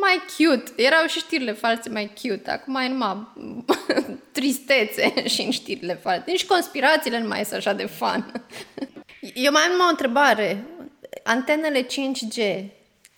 mai 0.00 0.22
cute. 0.36 0.82
Erau 0.82 1.06
și 1.06 1.18
știrile 1.18 1.52
false 1.52 1.88
mai 1.88 2.12
cute. 2.22 2.50
Acum 2.50 2.74
e 2.74 2.88
numai 2.88 3.28
tristețe 4.32 5.12
și 5.34 5.40
în 5.40 5.50
știrile 5.50 5.94
false. 5.94 6.30
Nici 6.30 6.46
conspirațiile 6.46 7.20
nu 7.20 7.28
mai 7.28 7.44
sunt 7.44 7.56
așa 7.56 7.72
de 7.72 7.86
fun. 7.86 8.46
Eu 9.34 9.52
mai 9.52 9.62
am 9.62 9.70
numai 9.70 9.86
o 9.86 9.90
întrebare. 9.90 10.64
Antenele 11.22 11.86
5G 11.86 12.64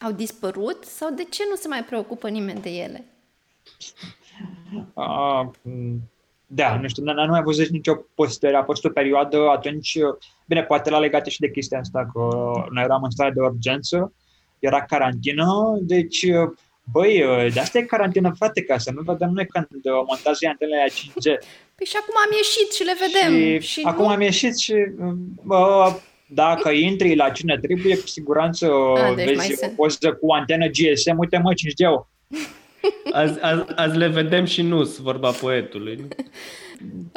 au 0.01 0.13
dispărut 0.13 0.85
sau 0.85 1.11
de 1.11 1.25
ce 1.25 1.43
nu 1.49 1.55
se 1.55 1.69
mai 1.69 1.85
preocupă 1.85 2.29
nimeni 2.29 2.61
de 2.61 2.71
ele? 2.71 3.05
Ah, 4.95 5.47
m, 5.63 6.11
da, 6.47 6.79
nu 6.81 6.89
știu, 6.89 7.03
n- 7.03 7.15
n-am 7.15 7.29
mai 7.29 7.43
văzut 7.43 7.69
nicio 7.69 7.95
postare. 8.15 8.57
A 8.57 8.63
fost 8.65 8.85
o 8.85 8.89
perioadă 8.89 9.49
atunci, 9.51 9.99
bine, 10.47 10.63
poate 10.65 10.91
la 10.91 10.99
legată 10.99 11.31
și 11.31 11.41
de 11.41 11.51
chestia 11.51 11.79
asta, 11.79 12.11
că 12.13 12.21
noi 12.71 12.83
eram 12.83 13.03
în 13.03 13.11
stare 13.11 13.31
de 13.31 13.41
urgență, 13.41 14.13
era 14.59 14.83
carantină, 14.85 15.77
deci, 15.81 16.27
băi, 16.93 17.23
de 17.53 17.61
asta 17.61 17.79
e 17.79 17.83
carantină, 17.83 18.35
frate, 18.37 18.63
ca 18.63 18.79
să 18.79 18.91
nu 18.95 19.03
vedem 19.03 19.31
noi 19.31 19.47
când 19.47 19.67
montează 20.07 20.47
antenele 20.49 20.77
aia 20.77 20.89
5G. 20.89 21.45
Păi 21.75 21.87
și 21.87 21.97
acum 22.01 22.15
am 22.25 22.31
ieșit 22.37 22.73
și 22.73 22.83
le 22.83 22.93
vedem. 23.07 23.61
Și, 23.61 23.69
Și, 23.69 23.81
acum 23.85 24.05
nu... 24.05 24.11
am 24.11 24.21
ieșit 24.21 24.59
și 24.59 24.75
bă, 25.43 25.93
dacă 26.29 26.71
intri 26.71 27.15
la 27.17 27.31
cine 27.31 27.59
trebuie, 27.59 27.99
cu 27.99 28.07
siguranță 28.07 28.67
A, 28.97 29.15
deci 29.15 29.25
mai 29.25 29.35
vezi 29.35 29.53
o 29.53 29.57
sunt. 29.57 29.73
poză 29.77 30.13
cu 30.21 30.33
antenă 30.33 30.67
GSM, 30.67 31.19
uite 31.19 31.39
mă, 31.39 31.53
5G. 31.53 32.07
Azi, 33.13 33.41
azi, 33.41 33.63
azi 33.77 33.97
le 33.97 34.07
vedem 34.09 34.45
și 34.45 34.63
nu, 34.63 34.83
vorba 34.83 35.31
poetului. 35.31 35.97
nu? 35.97 36.07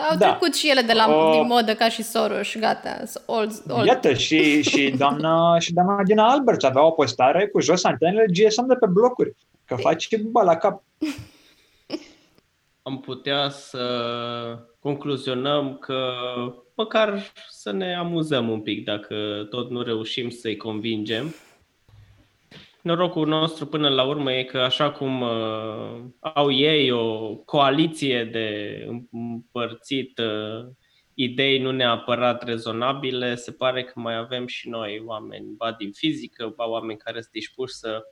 Au 0.09 0.17
Da. 0.17 0.27
trecut 0.29 0.55
și 0.55 0.69
ele 0.69 0.81
de 0.81 0.93
la 0.93 1.07
O- 1.15 1.31
din 1.31 1.45
modă 1.45 1.73
ca 1.73 1.89
și 1.89 2.03
Soros, 2.03 2.55
gata, 2.59 3.01
s- 3.05 3.21
old, 3.25 3.51
old. 3.67 3.85
Iată, 3.85 4.13
și, 4.13 4.61
și, 4.61 4.93
doamna, 4.97 5.59
și 5.59 5.73
doamna 5.73 6.03
Dina 6.03 6.31
Albert 6.31 6.63
avea 6.63 6.83
o 6.85 6.91
postare 6.91 7.47
cu 7.47 7.59
jos 7.59 7.83
antenele 7.83 8.25
GSM 8.31 8.67
de 8.67 8.75
pe 8.75 8.85
blocuri, 8.85 9.35
că 9.65 9.75
face 9.75 10.17
buba 10.17 10.43
la 10.43 10.55
cap. 10.55 10.83
Am 12.83 12.99
putea 12.99 13.49
să 13.49 13.79
concluzionăm 14.79 15.77
că 15.77 16.11
măcar 16.75 17.31
să 17.49 17.71
ne 17.71 17.95
amuzăm 17.95 18.49
un 18.49 18.59
pic 18.61 18.83
dacă 18.85 19.15
tot 19.49 19.69
nu 19.69 19.81
reușim 19.81 20.29
să-i 20.29 20.57
convingem. 20.57 21.35
Norocul 22.81 23.27
nostru 23.27 23.65
până 23.65 23.89
la 23.89 24.03
urmă 24.03 24.33
e 24.33 24.43
că 24.43 24.57
așa 24.57 24.91
cum 24.91 25.21
uh, 25.21 26.01
au 26.19 26.51
ei 26.51 26.91
o 26.91 27.35
coaliție 27.35 28.23
de 28.23 28.79
împărțit 29.11 30.19
uh, 30.19 30.67
idei 31.13 31.59
nu 31.59 31.71
neapărat 31.71 32.43
rezonabile, 32.43 33.35
se 33.35 33.51
pare 33.51 33.83
că 33.83 33.99
mai 33.99 34.15
avem 34.15 34.47
și 34.47 34.69
noi 34.69 35.03
oameni, 35.05 35.55
ba 35.57 35.71
din 35.71 35.91
fizică, 35.91 36.53
ba 36.55 36.67
oameni 36.67 36.99
care 36.99 37.21
sunt 37.21 37.33
dispuși 37.33 37.73
să 37.73 38.03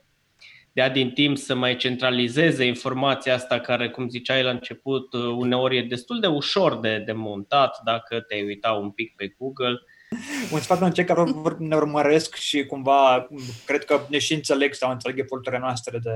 dea 0.72 0.90
din 0.90 1.10
timp 1.10 1.36
să 1.36 1.54
mai 1.54 1.76
centralizeze 1.76 2.64
informația 2.64 3.34
asta 3.34 3.60
care, 3.60 3.90
cum 3.90 4.08
ziceai 4.08 4.42
la 4.42 4.50
început, 4.50 5.12
uh, 5.12 5.22
uneori 5.36 5.76
e 5.76 5.82
destul 5.82 6.20
de 6.20 6.26
ușor 6.26 6.78
de, 6.80 7.02
de 7.06 7.12
montat 7.12 7.80
dacă 7.84 8.20
te 8.20 8.42
uita 8.46 8.72
un 8.72 8.90
pic 8.90 9.14
pe 9.16 9.34
Google. 9.38 9.78
Un 10.52 10.60
sfat 10.60 10.78
pentru 10.78 10.96
cei 10.96 11.04
care 11.04 11.30
vor- 11.30 11.58
ne 11.58 11.76
urmăresc 11.76 12.34
și 12.34 12.66
cumva 12.66 13.28
cred 13.66 13.84
că 13.84 14.00
ne 14.08 14.18
și 14.18 14.34
înțeleg 14.34 14.74
sau 14.74 14.90
înțeleg 14.90 15.18
eforturile 15.18 15.60
noastre 15.60 15.98
de, 15.98 16.12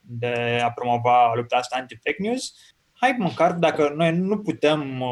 de 0.00 0.60
a 0.62 0.70
promova 0.70 1.34
lupta 1.34 1.56
asta 1.56 1.76
anti-fake 1.76 2.22
news. 2.22 2.54
Hai 2.92 3.16
măcar, 3.18 3.52
dacă 3.52 3.92
noi 3.96 4.16
nu 4.16 4.38
putem 4.38 5.00
uh, 5.00 5.08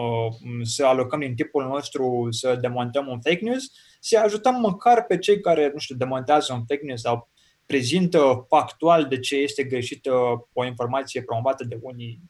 să 0.62 0.86
alocăm 0.86 1.20
din 1.20 1.34
timpul 1.34 1.66
nostru 1.66 2.26
să 2.30 2.58
demontăm 2.60 3.08
un 3.08 3.20
fake 3.20 3.44
news, 3.44 3.64
să 4.00 4.18
ajutăm 4.18 4.60
măcar 4.60 5.04
pe 5.04 5.18
cei 5.18 5.40
care, 5.40 5.70
nu 5.72 5.78
știu, 5.78 5.96
demontează 5.96 6.52
un 6.52 6.64
fake 6.66 6.84
news 6.84 7.00
sau 7.00 7.30
prezintă 7.66 8.46
factual 8.48 9.04
de 9.04 9.18
ce 9.18 9.36
este 9.36 9.64
greșită 9.64 10.12
o 10.52 10.64
informație 10.64 11.22
promovată 11.22 11.64
de 11.64 11.78
unii, 11.80 12.20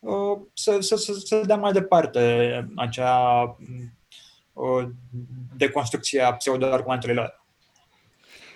uh, 0.00 0.38
să, 0.52 0.80
să, 0.80 0.96
să, 0.96 1.12
să 1.12 1.42
dea 1.46 1.56
mai 1.56 1.72
departe 1.72 2.64
acea 2.76 3.56
uh, 4.58 4.88
deconstrucție 5.56 6.20
a 6.20 6.32
pseudo-argumentului 6.32 7.14
lor. 7.14 7.42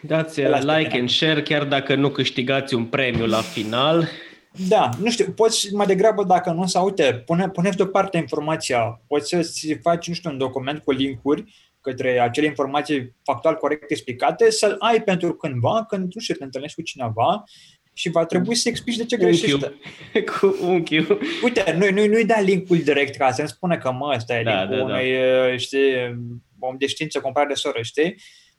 Dați 0.01 0.35
De 0.35 0.49
la 0.49 0.59
like 0.59 0.81
Stefan. 0.81 0.99
and 0.99 1.11
share 1.11 1.43
chiar 1.43 1.65
dacă 1.65 1.95
nu 1.95 2.09
câștigați 2.09 2.75
un 2.75 2.85
premiu 2.85 3.27
la 3.27 3.41
final. 3.41 4.09
Da, 4.69 4.91
nu 5.01 5.11
știu, 5.11 5.33
poți 5.33 5.75
mai 5.75 5.87
degrabă 5.87 6.25
dacă 6.25 6.51
nu 6.51 6.67
să 6.67 6.79
uite, 6.79 7.23
pune, 7.27 7.49
puneți 7.49 7.77
deoparte 7.77 8.17
informația, 8.17 9.01
poți 9.07 9.29
să-ți 9.29 9.73
faci, 9.83 10.09
nu 10.09 10.15
știu, 10.15 10.31
un 10.31 10.39
document 10.39 10.83
cu 10.83 10.91
linkuri 10.91 11.55
către 11.81 12.21
acele 12.21 12.47
informații 12.47 13.15
factual 13.25 13.55
corect 13.55 13.91
explicate, 13.91 14.51
să-l 14.51 14.77
ai 14.79 15.03
pentru 15.03 15.33
cândva, 15.35 15.85
când, 15.89 16.13
nu 16.15 16.21
știu, 16.21 16.35
te 16.35 16.45
întâlnești 16.45 16.77
cu 16.77 16.83
cineva 16.83 17.45
și 17.93 18.11
va 18.11 18.25
trebui 18.27 18.55
să 18.55 18.69
explici 18.69 18.97
de 18.97 19.05
ce 19.05 19.17
greșește. 19.17 19.53
Unchiul. 19.55 19.79
Cu 20.41 20.57
unchiul. 20.67 21.21
Uite, 21.43 21.77
nu, 21.79 21.91
nu, 21.91 22.07
nu-i 22.07 22.25
da 22.25 22.41
linkul 22.41 22.79
direct 22.79 23.17
ca 23.17 23.31
să-mi 23.33 23.49
spune 23.49 23.77
că 23.79 23.93
mă, 23.93 24.13
ăsta 24.17 24.39
e 24.39 24.43
Da, 24.43 24.59
linkul 24.59 24.77
da, 24.77 24.83
da. 24.85 24.93
unui, 24.93 25.15
uh, 25.53 25.59
știi, 25.59 25.95
om 26.59 26.77
de 26.79 26.87
știință 26.87 27.21
comparat 27.21 27.49
de 27.49 27.55
soră, 27.55 27.83
știi? 27.83 28.15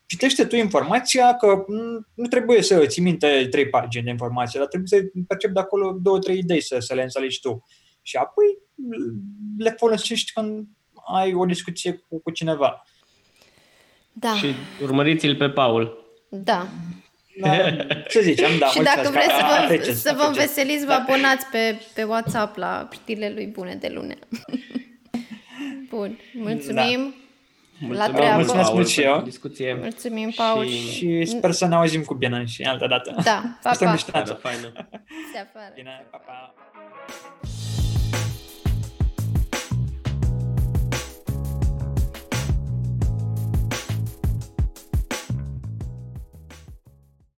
Citește 0.05 0.45
tu 0.45 0.55
informația 0.55 1.35
că 1.35 1.47
m, 1.67 2.07
nu 2.13 2.27
trebuie 2.27 2.61
să 2.61 2.85
ții 2.85 3.01
minte 3.01 3.47
trei 3.49 3.69
pagini 3.69 4.03
de 4.03 4.09
informație, 4.09 4.59
dar 4.59 4.67
trebuie 4.67 4.89
să 5.01 5.07
percepi 5.27 5.53
de 5.53 5.59
acolo 5.59 5.97
două, 6.01 6.19
trei 6.19 6.37
idei 6.37 6.61
să, 6.61 6.79
să 6.79 6.93
le 6.93 7.01
înțelegi 7.01 7.39
tu. 7.39 7.63
Și 8.01 8.15
apoi 8.15 8.45
le 9.57 9.75
folosești 9.77 10.31
când 10.31 10.67
ai 11.13 11.33
o 11.33 11.45
discuție 11.45 11.91
cu, 11.93 12.21
cu 12.21 12.31
cineva. 12.31 12.83
Da, 14.13 14.33
Și 14.33 14.53
urmăriți-l 14.81 15.35
pe 15.35 15.49
Paul. 15.49 15.97
da. 16.29 16.67
Da, 17.41 17.49
ce 18.11 18.21
ziceam, 18.21 18.51
da, 18.59 18.67
și 18.67 18.81
dacă 18.81 18.99
mulțumesc, 19.01 19.25
vreți 19.27 19.39
să 19.39 19.45
vă, 19.47 19.63
apreciez, 19.63 20.01
să 20.01 20.13
vă 20.15 20.21
apreciez. 20.23 20.27
înveseliți, 20.27 20.85
vă 20.85 20.91
abonați 20.91 21.45
pe, 21.51 21.75
pe 21.93 22.03
WhatsApp 22.03 22.57
la 22.57 22.87
știrile 22.91 23.31
lui 23.35 23.45
bune 23.45 23.75
de 23.75 23.87
lună. 23.93 24.13
Bun, 25.89 26.19
mulțumim. 26.33 27.13
La 27.89 28.07
treabă. 28.09 28.35
Mulțumesc 28.35 28.65
Paul, 28.65 28.75
mult 28.75 28.87
și 28.87 29.01
eu. 29.01 29.11
pentru 29.11 29.29
discuție. 29.29 29.73
Mulțumim, 29.81 30.31
Paul. 30.35 30.67
Și- 30.67 30.91
Și 30.91 31.25
sper 31.25 31.51
să 31.51 31.65
ne 31.67 31.75
auzim 31.75 32.03
cu 32.03 32.13
bine 32.13 32.43
și 32.45 32.61
altă 32.63 32.87
dată. 32.87 33.15
Da, 33.23 33.43
pa, 33.63 33.69
Asta 33.69 33.85
pa. 33.85 33.91
mișto. 33.91 34.11
Seară 34.11 34.33
faină. 34.41 34.71
Se 35.33 35.39
afară. 35.39 35.71
Bine, 35.75 36.05
pa, 36.11 36.17
pa. 36.17 36.53